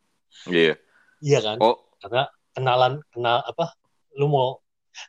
[0.49, 0.75] Iya.
[1.21, 1.59] iya kan?
[1.61, 3.75] Oh, karena kenalan kenal apa
[4.17, 4.63] lu mau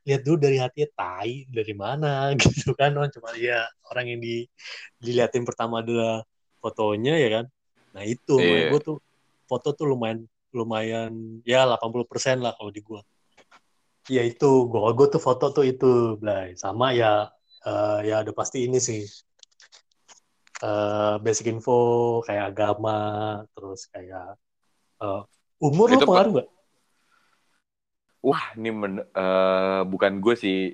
[0.04, 2.34] lihat dulu dari hatinya tai dari mana?
[2.42, 2.92] Gitu kan?
[2.98, 3.64] Oh, cuma ya
[3.94, 4.50] orang yang di
[4.98, 6.26] diliatin pertama adalah
[6.60, 7.46] fotonya ya kan?
[7.94, 8.74] Nah itu Iya.
[8.74, 8.98] gue tuh
[9.46, 11.12] foto tuh lumayan lumayan
[11.44, 13.04] ya 80% lah kalau di gua
[14.06, 17.30] ya itu gua gue tuh foto tuh itu Blay sama ya
[17.66, 19.02] eh, ya udah pasti ini sih
[20.62, 22.98] eh, basic info kayak agama
[23.58, 24.38] terus kayak
[25.02, 25.22] eh,
[25.62, 26.08] umur Itu, Pak.
[26.10, 26.50] pengaruh nggak
[28.26, 30.74] wah ini men- eh, bukan gue sih.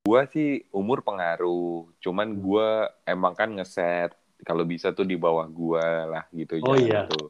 [0.00, 1.92] Gue sih umur pengaruh.
[2.00, 2.68] Cuman gue
[3.04, 6.56] emang kan ngeset kalau bisa tuh di bawah gue lah gitu.
[6.64, 7.04] Oh, iya.
[7.04, 7.28] tuh.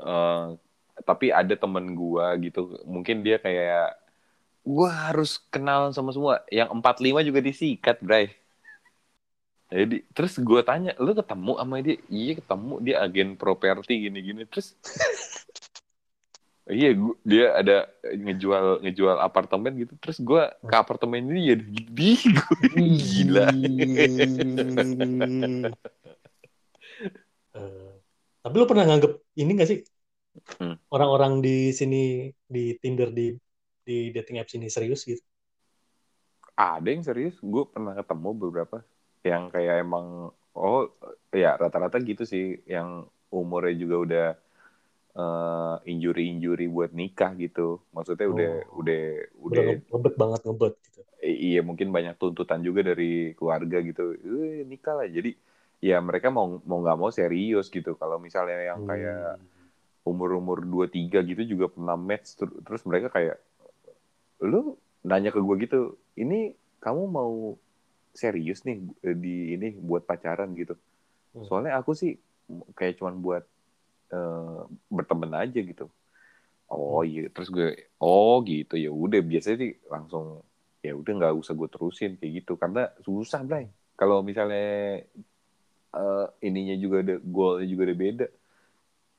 [0.00, 0.56] Ah.
[1.04, 2.80] Tapi ada temen gue gitu.
[2.86, 3.98] Mungkin dia kayak
[4.64, 6.44] gue harus kenal sama semua.
[6.52, 8.34] Yang 45 juga disikat, Bray.
[9.68, 11.96] Jadi terus gue tanya, lu ketemu sama dia?
[12.08, 14.48] Iya ketemu, dia agen properti gini-gini.
[14.48, 14.72] Terus
[16.68, 17.76] iya gua, dia ada
[18.08, 19.92] ngejual ngejual apartemen gitu.
[20.00, 21.80] Terus gue ke apartemen ini ya di
[22.96, 23.48] gila.
[27.58, 27.90] Eh,
[28.44, 29.80] tapi lu pernah nganggep ini gak sih.
[30.94, 31.96] Orang-orang di sini
[32.54, 33.26] di Tinder di
[33.88, 35.22] di dating apps ini serius gitu?
[36.58, 38.76] Ada yang serius, gue pernah ketemu beberapa
[39.22, 40.06] yang kayak emang
[40.58, 40.80] oh
[41.30, 44.26] ya rata-rata gitu sih, yang umurnya juga udah
[45.22, 47.82] eh, injury-injury buat nikah gitu.
[47.94, 48.62] Maksudnya udah Oh.
[48.80, 49.00] udah
[49.50, 51.00] Udah udah nge- ngebet banget ngebet gitu.
[51.22, 54.02] iya mungkin banyak tuntutan juga dari keluarga gitu.
[54.14, 55.06] Eh, nikah lah.
[55.16, 55.30] Jadi
[55.82, 57.90] ya mereka mau mau nggak mau serius gitu.
[58.00, 59.57] Kalau misalnya yang kayak Hmm.
[60.08, 63.36] Umur-umur 23 gitu juga pernah match ter- terus mereka kayak
[64.42, 65.80] lu nanya ke gue gitu
[66.18, 67.58] ini kamu mau
[68.14, 68.82] serius nih
[69.14, 70.74] di ini buat pacaran gitu.
[71.36, 71.44] Hmm.
[71.46, 72.16] soalnya aku sih
[72.74, 73.44] kayak cuman buat
[74.10, 75.86] eh, berteman aja gitu.
[76.68, 77.08] Oh Hmm.
[77.08, 79.20] iya terus gue oh gitu ya udah.
[79.22, 80.42] Biasanya sih langsung
[80.82, 82.52] ya udah nggak usah gue terusin kayak gitu.
[82.56, 83.66] Karena susah Blay.
[83.98, 85.02] Kalau misalnya
[85.94, 88.26] eh, ininya juga ada goalnya juga ada beda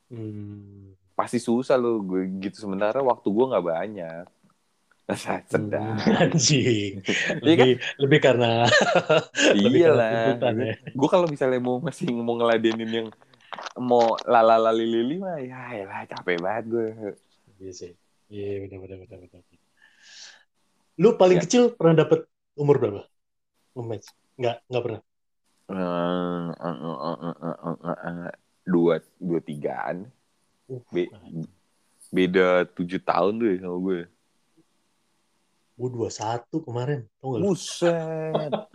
[0.10, 0.98] Hmm.
[1.14, 4.26] pasti susah lo gue gitu sementara waktu gue nggak banyak
[5.50, 7.02] sedang Hmm, Anjing.
[7.42, 7.68] Iya kan?
[7.68, 8.50] Lebih, lebih karena
[9.58, 10.12] lebih iya karena lah
[10.70, 10.76] ya.
[10.94, 13.08] gue kalau misalnya mau masih mau ngeladenin yang
[13.82, 16.88] mau lala lili mah ya lah capek banget gue
[17.60, 17.92] Iya sih.
[18.30, 19.42] Iya benar benar benar benar.
[21.02, 21.44] Lu paling Ya.
[21.44, 23.02] kecil pernah dapet umur berapa?
[23.76, 24.08] Nge-match?
[24.40, 25.02] Enggak, enggak pernah.
[25.70, 26.76] Eh, eh,
[28.06, 28.32] eh,
[28.70, 30.06] dua dua tigaan
[30.70, 31.10] Uh, Be-
[32.14, 34.00] beda tujuh tahun tuh ya sama gue
[35.74, 38.52] gue 21 kemarin, tau gak buset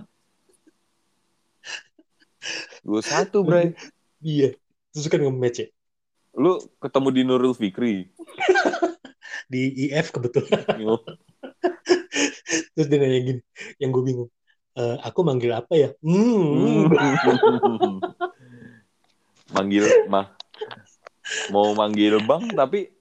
[2.86, 3.78] dua satu bray
[4.18, 4.58] Iya.
[4.90, 5.68] Terus kan nge-match ya.
[6.34, 8.10] lu ketemu di Nurul Fikri
[9.52, 10.66] Di IF kebetulan.
[12.74, 13.40] Terus dia nanya gini,
[13.78, 14.30] yang gue bingung.
[14.74, 15.88] "Eh, aku manggil apa ya?
[16.02, 16.90] Hmm.
[19.54, 20.34] manggil mah
[21.48, 22.92] mau manggil bang tapi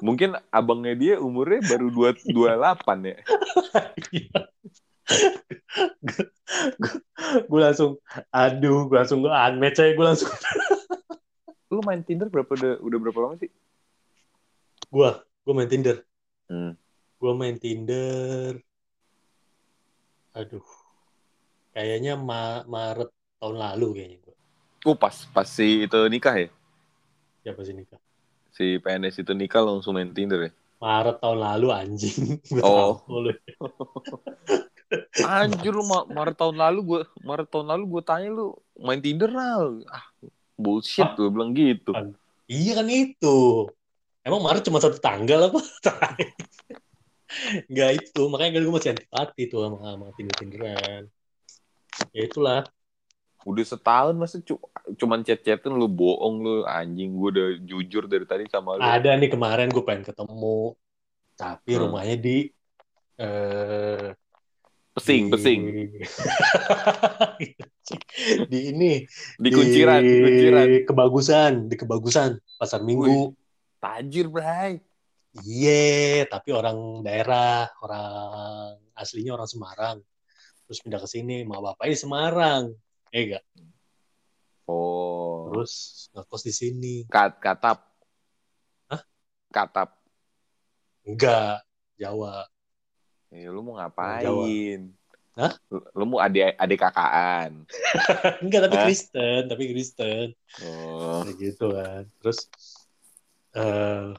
[0.00, 3.16] mungkin abangnya dia umurnya baru dua dua delapan ya
[7.48, 7.96] gue langsung,
[8.28, 10.30] aduh, gue langsung gue unmatch aja, gue langsung.
[11.72, 13.48] lu main Tinder berapa udah udah berapa lama sih
[14.92, 16.04] Gue, gue main Tinder.
[16.52, 16.76] hmm.
[17.16, 18.60] Gue main Tinder.
[20.36, 20.66] Aduh.
[21.72, 23.08] Kayaknya Ma- Maret
[23.40, 24.36] tahun lalu kayaknya gue.
[24.82, 26.48] Oh pas pas si itu nikah ya?
[27.42, 27.98] Siapa sih nikah?
[28.52, 30.50] Si PNS itu nikah langsung main Tinder ya?
[30.82, 32.42] Maret tahun lalu anjing.
[32.66, 32.98] Oh.
[35.24, 39.30] Anjir lu Ma- Maret tahun lalu gue Maret tahun lalu gue tanya lu main Tinder
[39.30, 39.70] lah.
[39.88, 40.04] Ah,
[40.58, 41.14] bullshit Ah.
[41.14, 41.94] gue bilang gitu.
[41.94, 42.10] Ah.
[42.50, 43.70] Iya kan itu.
[44.26, 45.62] Emang Maret cuma satu tanggal apa?
[47.70, 48.22] Enggak itu.
[48.28, 51.02] Makanya kan gue masih antipati tuh sama, sama Tinder-Tinderan.
[52.12, 52.60] Ya itulah.
[53.42, 54.62] Udah setahun masa cu-
[54.94, 58.82] cuman chat-chatan lu bohong lu anjing gue udah jujur dari tadi sama lu.
[58.82, 60.78] Ada nih kemarin gue pengen ketemu.
[61.34, 61.80] Tapi Hmm.
[61.88, 62.36] rumahnya di...
[63.18, 64.14] eh
[64.92, 65.60] Pesing, di- pesing.
[68.52, 68.92] di ini.
[69.40, 70.66] Di kunciran, di kunciran.
[70.84, 71.52] Kebagusan.
[71.66, 72.30] Di kebagusan.
[72.60, 73.32] Pasar Minggu.
[73.80, 74.78] Tajir, bray.
[75.32, 79.96] Iya, tapi orang daerah, orang aslinya orang Semarang.
[80.68, 82.62] Terus pindah ke sini, mak bapaknya di Semarang.
[83.12, 83.44] Eh enggak.
[84.64, 85.52] Oh.
[85.52, 86.94] Terus ngekos di sini.
[87.12, 87.84] Kat, katap.
[88.88, 89.02] Hah?
[89.52, 90.00] Katap.
[91.04, 91.60] Enggak,
[92.00, 92.48] Jawa.
[93.28, 93.92] Eh, lu mau Jawa.
[93.92, 94.80] ngapain?
[95.36, 95.52] Hah?
[95.68, 97.68] Lu, lu mau adik adik kakaan.
[98.44, 98.84] Enggak, tapi Hah?
[98.88, 100.26] Kristen, tapi Kristen.
[100.64, 101.20] Oh.
[101.28, 102.02] Kayak gitu kan.
[102.24, 102.38] Terus
[103.52, 104.16] eh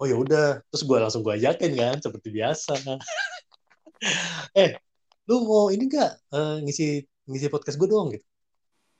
[0.00, 2.72] oh ya udah, terus gue langsung gue ajakin kan seperti biasa.
[4.64, 4.80] eh,
[5.28, 8.29] lu mau ini enggak eh, ngisi ngisi podcast gue doang gitu.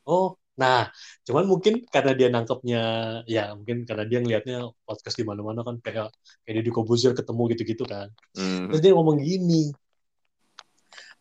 [0.07, 0.89] Oh, nah,
[1.25, 2.83] cuman mungkin karena dia nangkepnya
[3.25, 6.13] ya mungkin karena dia ngelihatnya podcast di mana-mana kan kayak
[6.45, 8.09] kayak di Kobuzir ketemu gitu-gitu kan.
[8.37, 8.69] Hmm.
[8.73, 9.73] Terus dia ngomong gini.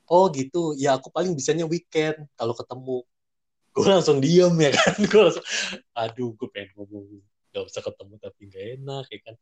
[0.09, 3.05] Oh gitu, ya aku paling bisanya weekend kalau ketemu.
[3.69, 4.97] Gue langsung diem ya kan.
[5.11, 5.45] Gue langsung,
[5.93, 7.05] aduh gue pengen ngomong
[7.53, 9.35] gak usah ketemu tapi gak enak ya kan.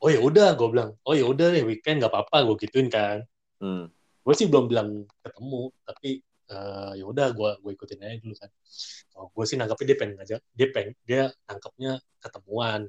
[0.00, 0.90] Oh ya udah, gue bilang.
[1.04, 3.28] Oh ya udah deh weekend gak apa-apa, gue gituin kan.
[3.60, 3.92] Hmm.
[4.24, 8.50] Gue sih belum bilang ketemu, tapi eh, ya udah gue gue ikutin aja dulu kan.
[9.16, 11.92] Oh, gue sih nangkepnya dia pengen ngajak, dia pengen dia nangkepnya
[12.22, 12.80] ketemuan.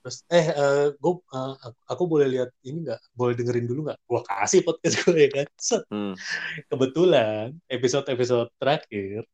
[0.00, 0.46] Terus eh
[0.94, 1.12] gue
[1.90, 3.00] aku boleh lihat ini nggak?
[3.12, 3.98] Boleh dengerin dulu nggak?
[4.06, 5.46] Gue kasih podcast gue ya kan.
[5.58, 5.82] Set.
[5.90, 6.14] Hmm.
[6.70, 9.26] Kebetulan episode episode terakhir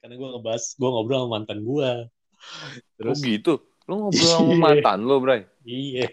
[0.00, 1.90] karena gue ngebahas gue ngobrol sama mantan gue.
[2.08, 2.68] Oh
[3.00, 3.52] Terus gitu.
[3.88, 4.60] Lu ngobrol sama Iya.
[4.60, 5.42] mantan lu, Bray.
[5.64, 6.08] iya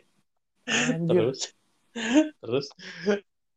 [1.08, 1.54] terus
[2.42, 2.66] terus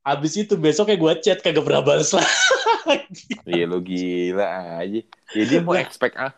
[0.09, 3.37] abis itu besoknya gue chat kagak pernah balas lagi.
[3.45, 5.01] Iya lu gila aja.
[5.37, 6.33] Ya dia mau expect ah.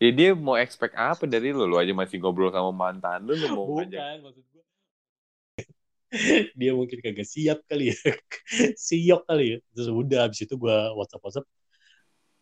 [0.00, 1.68] Ya dia mau expect apa dari lu?
[1.68, 4.00] Lu aja masih ngobrol sama mantan lu, lu mau ngajak.
[4.00, 4.62] Bukan maksud gue.
[6.58, 7.96] Dia mungkin kagak siap kali ya.
[8.86, 9.58] Siok kali ya.
[9.74, 11.46] Terus udah abis itu gue WhatsApp WhatsApp.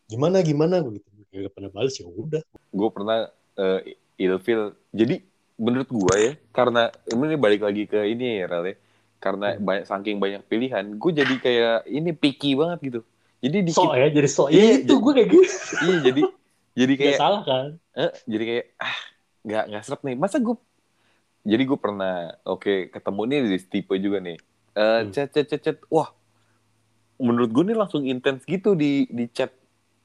[0.08, 1.08] Gimana gimana gue gitu.
[1.32, 2.42] Kagak pernah balas ya udah.
[2.72, 4.76] Gue pernah eh, ilfil.
[4.92, 5.24] Jadi
[5.56, 8.74] menurut gue ya, karena ini balik lagi ke ini ya, ya.
[9.22, 9.62] Karena Hmm.
[9.62, 13.00] banyak saking banyak pilihan, gue jadi kayak ini picky banget gitu.
[13.38, 14.48] Jadi dikit, Sok ya jadi sok.
[14.50, 15.46] Iya, itu gue kayak gitu.
[15.80, 16.22] iya jadi
[16.74, 17.66] jadi Gak kayak salah kan.
[17.94, 18.98] eh, jadi kayak ah
[19.42, 20.16] nggak nggak seret nih.
[20.18, 20.56] Masa gue
[21.42, 24.38] jadi gue pernah oke ketemu nih di tipe juga nih.
[24.72, 25.10] Eh Hmm.
[25.14, 25.76] chat chat chat chat.
[25.86, 26.10] Wah,
[27.18, 29.54] menurut gue nih langsung intens gitu di di chat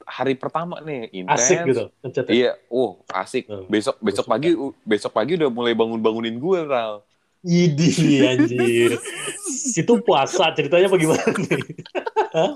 [0.06, 1.42] hari pertama nih intens.
[1.42, 1.84] Asik gitu.
[1.90, 2.22] Ya.
[2.28, 3.50] Iya, oh asik.
[3.50, 3.66] Hmm.
[3.66, 4.54] Besok besok pagi
[4.84, 7.07] besok pagi udah mulai bangun bangunin gue Ral.
[7.46, 8.98] Idi anjir.
[9.78, 11.62] itu puasa ceritanya apa gimana nih?
[12.34, 12.52] Hah?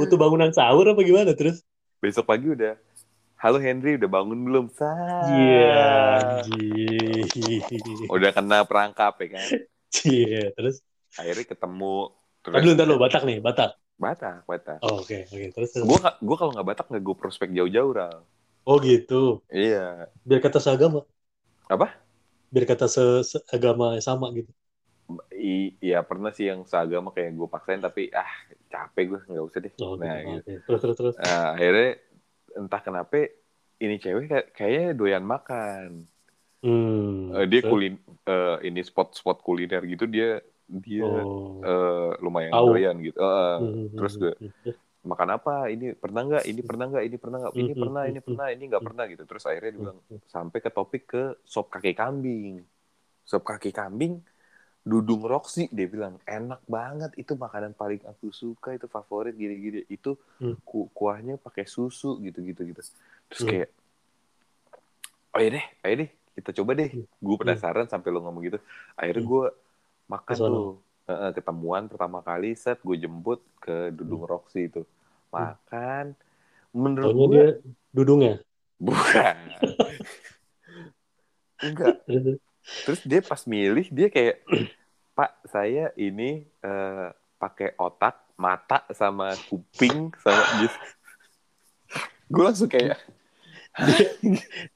[0.00, 1.62] Butuh bangunan sahur apa gimana terus?
[2.02, 2.74] Besok pagi udah.
[3.38, 4.66] Halo Henry, udah bangun belum?
[5.28, 5.84] Iya
[6.18, 7.28] anjir.
[8.08, 9.48] Udah kena perangkap ya kan.
[10.04, 10.82] Iya, terus
[11.14, 12.10] Akhirnya ketemu.
[12.42, 13.78] Terus ntar dulu, Batak nih, Batak.
[13.94, 14.78] Batak, Batak.
[14.82, 15.54] Oh, Oke, oke.
[15.54, 15.86] Terus, terus.
[15.86, 18.26] Gue gue kalau nggak Batak nggak gue prospek jauh-jauh Ral.
[18.66, 19.44] Oh gitu.
[19.48, 20.10] Iya.
[20.26, 21.06] Biar kata seagama.
[21.70, 22.03] Apa?
[22.54, 24.46] Biar kata se seagama sama gitu.
[25.34, 28.30] I- Iya pernah sih yang seagama kayak gue paksain tapi ah
[28.70, 29.72] capek gue nggak usah deh.
[29.82, 30.30] Oh, Nah, gitu.
[30.30, 30.38] gitu.
[30.40, 30.52] Oke.
[30.64, 31.14] Terus, terus, terus.
[31.18, 31.90] Nah, akhirnya
[32.54, 33.16] entah kenapa
[33.82, 36.06] ini cewek kayak- kayaknya doyan makan.
[36.64, 37.36] Hmm.
[37.36, 37.68] Eh, dia terus?
[37.74, 37.94] kulin
[38.24, 41.60] eh, ini spot-spot kuliner gitu dia dia Oh.
[41.60, 42.66] eh, lumayan Tahu.
[42.72, 43.18] doyan gitu.
[43.20, 44.74] Eh, Hmm, terus hmm, gue hmm.
[45.12, 45.54] Makan apa?
[45.74, 46.44] Ini pernah nggak?
[46.50, 47.04] Ini pernah nggak?
[47.08, 47.54] Ini pernah nggak?
[47.62, 49.22] Ini Hmm, pernah, hmm, ini hmm, pernah, ini nggak pernah gitu.
[49.28, 49.98] Terus akhirnya dia bilang
[50.28, 52.64] sampai ke topik ke sop kaki kambing.
[53.28, 54.20] Sop kaki kambing
[54.84, 60.12] Dudung Roxy dia bilang enak banget itu makanan paling aku suka itu favorit gini-gini itu
[60.40, 60.54] Hmm.
[60.68, 62.80] ku- kuahnya pakai susu gitu-gitu gitu
[63.28, 63.48] terus Hmm.
[63.48, 63.68] kayak
[65.34, 67.04] oh iya deh ayo deh kita coba deh Hmm.
[67.24, 68.58] gue penasaran sampai lo ngomong gitu
[69.00, 69.28] akhirnya Hmm.
[69.32, 69.44] gue
[70.12, 70.60] makan tuh
[71.36, 74.82] ketemuan pertama kali set gue jemput ke Dudung Roxy itu
[75.34, 76.04] makan
[76.70, 77.48] menurut Taunya gue dia
[77.90, 78.34] dudungnya.
[78.78, 79.36] bukan
[81.66, 81.94] enggak
[82.64, 84.40] Terus, dia pas milih dia kayak
[85.14, 87.08] Pak saya ini eh,
[87.38, 90.78] pakai otak, mata sama kuping sama gitu.
[92.32, 92.98] Gue langsung kayak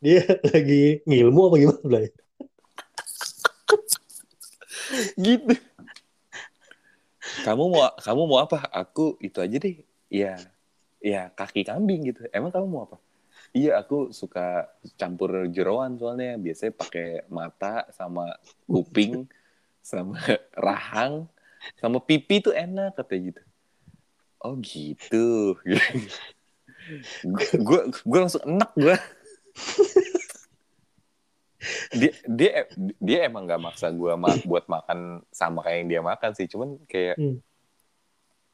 [0.05, 2.07] Dia lagi ngilmu apa gimana Blay?
[5.17, 5.55] gitu.
[7.47, 8.69] Kamu mau kamu mau apa?
[8.69, 9.81] Aku itu aja deh.
[10.09, 10.41] Ya,
[10.99, 12.25] ya kaki kambing gitu.
[12.33, 12.97] Emang kamu mau apa?
[13.53, 14.69] Iya, aku suka
[15.01, 18.37] campur jeroan soalnya biasanya pakai mata sama
[18.69, 19.25] kuping
[19.81, 20.21] sama
[20.57, 21.29] rahang
[21.81, 23.43] sama pipi tuh enak katanya gitu.
[24.41, 25.57] Oh gitu.
[27.67, 28.97] gue gue langsung enak gue.
[31.91, 32.53] dia dia
[33.03, 36.79] dia emang nggak maksa gue ma buat makan sama kayak yang dia makan sih cuman
[36.87, 37.43] kayak Hmm.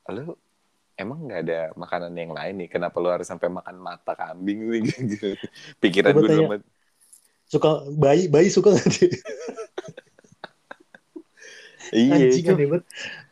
[0.09, 0.37] lu
[1.01, 2.69] emang nggak ada makanan yang lain nih?
[2.71, 4.83] Kenapa lu harus sampai makan mata kambing nih
[5.13, 5.27] gitu.
[5.83, 6.51] Pikiran gue dalam
[7.53, 9.09] Suka bayi bayi suka nggak dia?
[11.93, 12.85] iya Anjing aneh banget.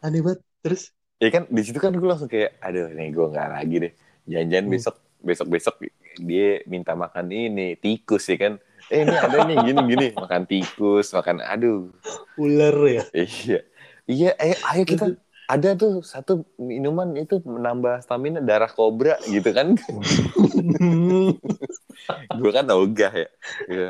[0.05, 0.41] Aneh banget.
[0.63, 0.83] Terus?
[1.23, 3.93] Ya kan di situ kan gue langsung kayak aduh nih gue nggak lagi deh.
[4.27, 4.73] Jangan-jangan Hmm.
[4.75, 5.75] besok besok besok
[6.19, 8.53] dia minta makan ini tikus ya kan.
[8.91, 10.07] Eh ini ada nih gini gini.
[10.19, 11.95] Makan tikus makan aduh.
[12.37, 13.05] Ular ya.
[13.15, 13.61] iya.
[14.03, 15.05] Iya ayo, ayo kita
[15.47, 19.75] ada tuh satu minuman itu menambah stamina darah kobra gitu kan
[22.41, 23.29] gue kan ogah ya
[23.69, 23.89] Iya.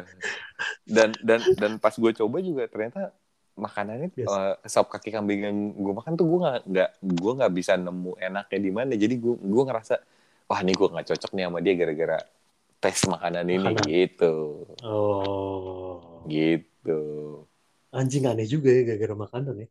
[0.86, 3.12] dan dan dan pas gue coba juga ternyata
[3.53, 4.28] makanannya Yes.
[4.28, 8.12] eh, sop kaki kambing yang gue makan tuh gue nggak nggak gue nggak bisa nemu
[8.16, 9.94] enaknya di mana jadi gue gue ngerasa
[10.48, 12.18] wah ini gue nggak cocok nih sama dia gara-gara
[12.82, 13.84] tes makanan ini Makanan.
[13.86, 14.34] gitu
[14.82, 16.26] oh.
[16.26, 17.00] gitu
[17.92, 19.68] Anjing aneh juga ya gara-gara makanan ya.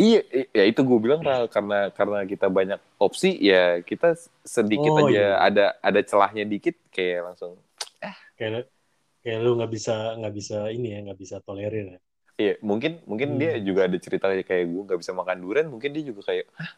[0.00, 0.20] Iya
[0.50, 5.12] ya itu gue bilang Ral, karena karena kita banyak opsi ya kita sedikit Oh, aja
[5.12, 5.28] iya.
[5.38, 7.58] ada ada celahnya dikit kayak langsung
[8.34, 8.66] Kayak
[9.22, 12.00] kayak lu nggak bisa nggak bisa ini ya nggak bisa tolerir ya.
[12.40, 13.38] Iya, mungkin mungkin Hmm.
[13.38, 16.72] dia juga ada cerita kayak gue nggak bisa makan durian, mungkin dia juga kayak, hah,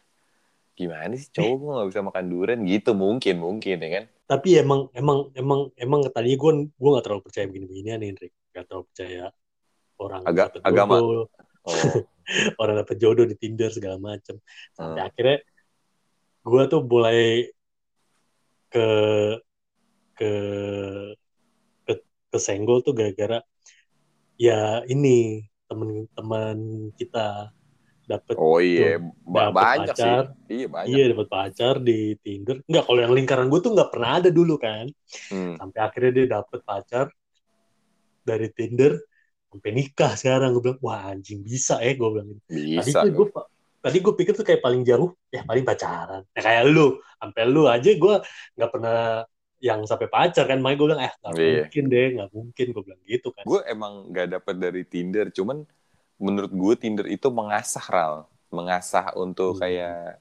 [0.74, 4.04] gimana sih cowok gue nggak bisa makan durian gitu, mungkin mungkin ya kan?
[4.28, 8.10] Tapi emang emang emang emang tadinya gue gue nggak terlalu percaya begini-beginian nih.
[8.52, 9.22] Nggak terlalu percaya
[9.96, 10.96] orang Aga- dapet agama.
[11.64, 11.72] Oh,
[12.60, 14.36] orang dapet jodoh di Tinder segala macem.
[14.76, 15.08] Sampai Hmm.
[15.08, 15.38] akhirnya
[16.44, 17.48] gue tuh mulai
[18.68, 18.88] ke
[20.14, 20.32] ke
[21.88, 21.92] ke
[22.28, 23.40] kesenggol tuh gara-gara
[24.36, 27.54] ya ini temen-temen kita
[28.04, 30.92] dapet oh iya, dapet banyak pacar, sih, iya banyak.
[30.92, 32.60] iya dapet pacar di Tinder.
[32.68, 34.84] Enggak, kalau yang lingkaran gue tuh nggak pernah ada dulu kan.
[35.32, 35.56] Hmm.
[35.56, 37.08] Sampai akhirnya dia dapet pacar
[38.20, 39.00] dari Tinder
[39.54, 40.50] sampai nikah sekarang.
[40.58, 42.28] Gue bilang, wah anjing bisa ya gue bilang.
[42.50, 43.06] Tadi Bisa.
[43.06, 43.26] tuh gue
[43.78, 46.26] tadi gue pikir tuh kayak paling jauh ya paling pacaran.
[46.34, 48.14] Ya kayak lu, sampai lu aja gue
[48.58, 49.22] nggak pernah
[49.62, 50.58] yang sampai pacar kan.
[50.58, 51.46] Makanya gue bilang, eh nggak Iya.
[51.62, 53.44] mungkin deh, nggak mungkin gue bilang gitu kan.
[53.46, 55.62] Gue emang nggak dapet dari Tinder, cuman
[56.18, 58.14] menurut gue Tinder itu mengasah Ral,
[58.50, 59.62] mengasah untuk Hmm.
[59.62, 60.20] kayak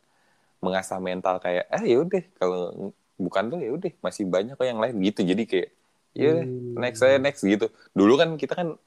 [0.64, 4.80] mengasah mental kayak, ah ya udah kalau bukan tuh ya udah masih banyak kok yang
[4.80, 5.22] lain gitu.
[5.24, 5.70] Jadi kayak,
[6.16, 6.74] ya udah, Hmm.
[6.80, 7.68] next saya next gitu.
[7.92, 8.80] Dulu kan kita kan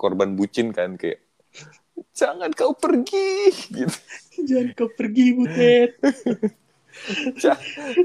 [0.00, 1.20] korban bucin kan kayak
[2.16, 3.96] jangan kau pergi gitu.
[4.48, 6.00] Jangan kau pergi Butet.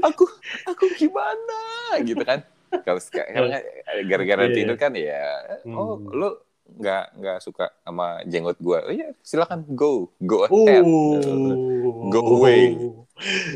[0.08, 0.24] Aku
[0.68, 1.60] aku gimana
[2.04, 2.44] gitu kan.
[2.84, 3.56] Kalau sekarang
[4.04, 5.24] gara-gara Iya, Tinder kan ya
[5.72, 6.12] oh Hmm.
[6.12, 6.28] lu
[6.66, 8.84] nggak nggak suka sama jenggot gua.
[8.84, 10.82] Oh ya, silakan go go ahead.
[10.82, 12.10] Oh.
[12.10, 12.74] Go away.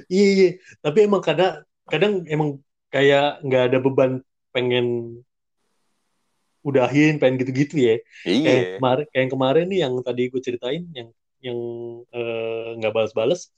[0.08, 0.48] Iya, iya.
[0.80, 4.12] Tapi emang kadang kadang emang kayak nggak ada beban
[4.50, 5.20] pengen
[6.66, 7.94] udahin, pengen gitu-gitu ya.
[8.24, 8.76] Kayak Iya.
[8.78, 11.08] kemarin, kayak yang kemarin nih yang tadi gue ceritain yang
[11.40, 11.58] yang
[12.12, 13.48] eh, nggak balas-balas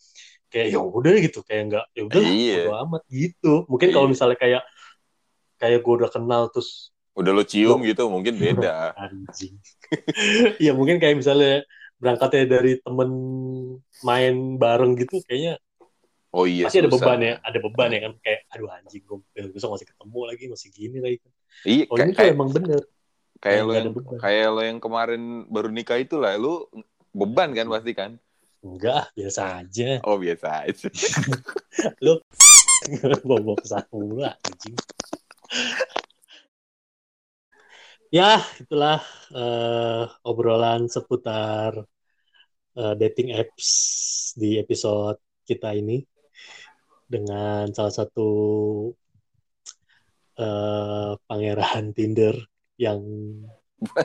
[0.52, 2.62] kayak ya udah gitu kayak nggak ya udah Iya.
[2.86, 4.12] amat gitu mungkin kalau Iya.
[4.14, 4.62] misalnya kayak
[5.58, 8.96] kayak gue udah kenal terus Udah lo cium gitu mungkin beda.
[9.02, 9.58] anjing
[10.62, 11.66] ya mungkin kayak misalnya
[12.00, 13.10] berangkatnya dari temen
[14.02, 15.58] main bareng gitu kayaknya
[16.32, 16.64] Oh iya.
[16.64, 19.20] pasti ada beban ya ada beban ya kan kayak aduh anjing gue
[19.52, 21.32] besok masih ketemu lagi masih gini lagi kan.
[21.68, 22.82] Iya, oh kayak, ini tuh kayak, emang bener.
[23.42, 25.22] Kayak lo yang kayak lo yang kemarin
[25.52, 26.64] baru nikah itu lah, lu
[27.12, 28.12] beban kan pasti kan?
[28.62, 29.98] enggak biasa aja.
[30.06, 30.88] Oh biasa aja.
[33.62, 34.76] ke sana mulu anjing.
[38.12, 39.00] Ya itulah
[39.34, 41.82] eh, obrolan seputar
[42.78, 43.68] eh, dating apps
[44.38, 46.04] di episode kita ini
[47.10, 48.31] dengan salah satu
[50.39, 52.35] eh, pangeran Tinder
[52.81, 53.01] yang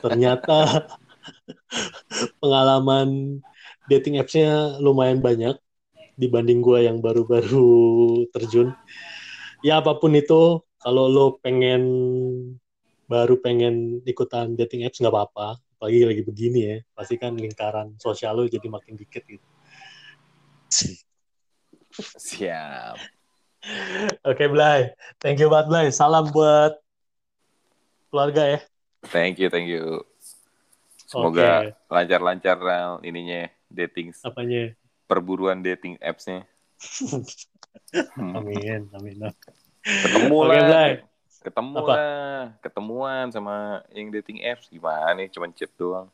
[0.04, 0.90] ternyata
[2.42, 3.40] pengalaman
[3.88, 5.56] dating apps-nya lumayan banyak
[6.18, 8.74] dibanding gue yang baru-baru terjun.
[9.62, 11.84] Ya apa pun itu, kalau lo pengen
[13.08, 18.42] baru pengen ikutan dating apps nggak apa-apa, Apalagi lagi begini ya, pasti kan lingkaran sosial
[18.42, 19.46] lu jadi makin dikit gitu.
[22.00, 22.96] Siap.
[24.24, 24.94] Oke, Blay.
[25.20, 25.88] Thank you banget, Blay.
[25.90, 26.78] Salam buat
[28.14, 28.60] keluarga ya.
[29.10, 30.06] Thank you, thank you.
[31.08, 34.76] Semoga lancar-lancar uh, ininya dating apanya
[35.08, 36.44] perburuan dating apps-nya.
[38.36, 39.16] amin, amin.
[39.88, 40.68] Ketemu Oke, lah.
[40.68, 40.92] Blay.
[41.48, 41.94] Ketemu Apa?
[41.96, 42.40] lah.
[42.60, 45.32] Ketemuan sama yang dating apps gimana nih?
[45.32, 46.12] Cuman chat doang.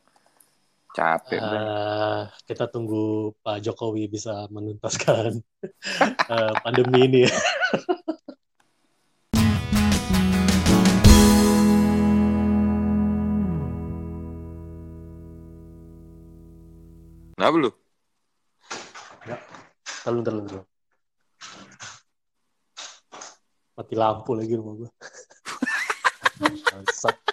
[0.94, 1.42] Capek.
[1.42, 5.42] Ah, kita tunggu Pak Jokowi bisa menuntaskan
[6.30, 7.34] eh, pandemi ini ya.
[17.34, 17.70] Kenapa lu?
[20.06, 20.64] Terlalu, terlalu, terlalu.
[23.74, 24.86] Mati lampu lagi rumah.
[26.70, 27.23] Bangsat.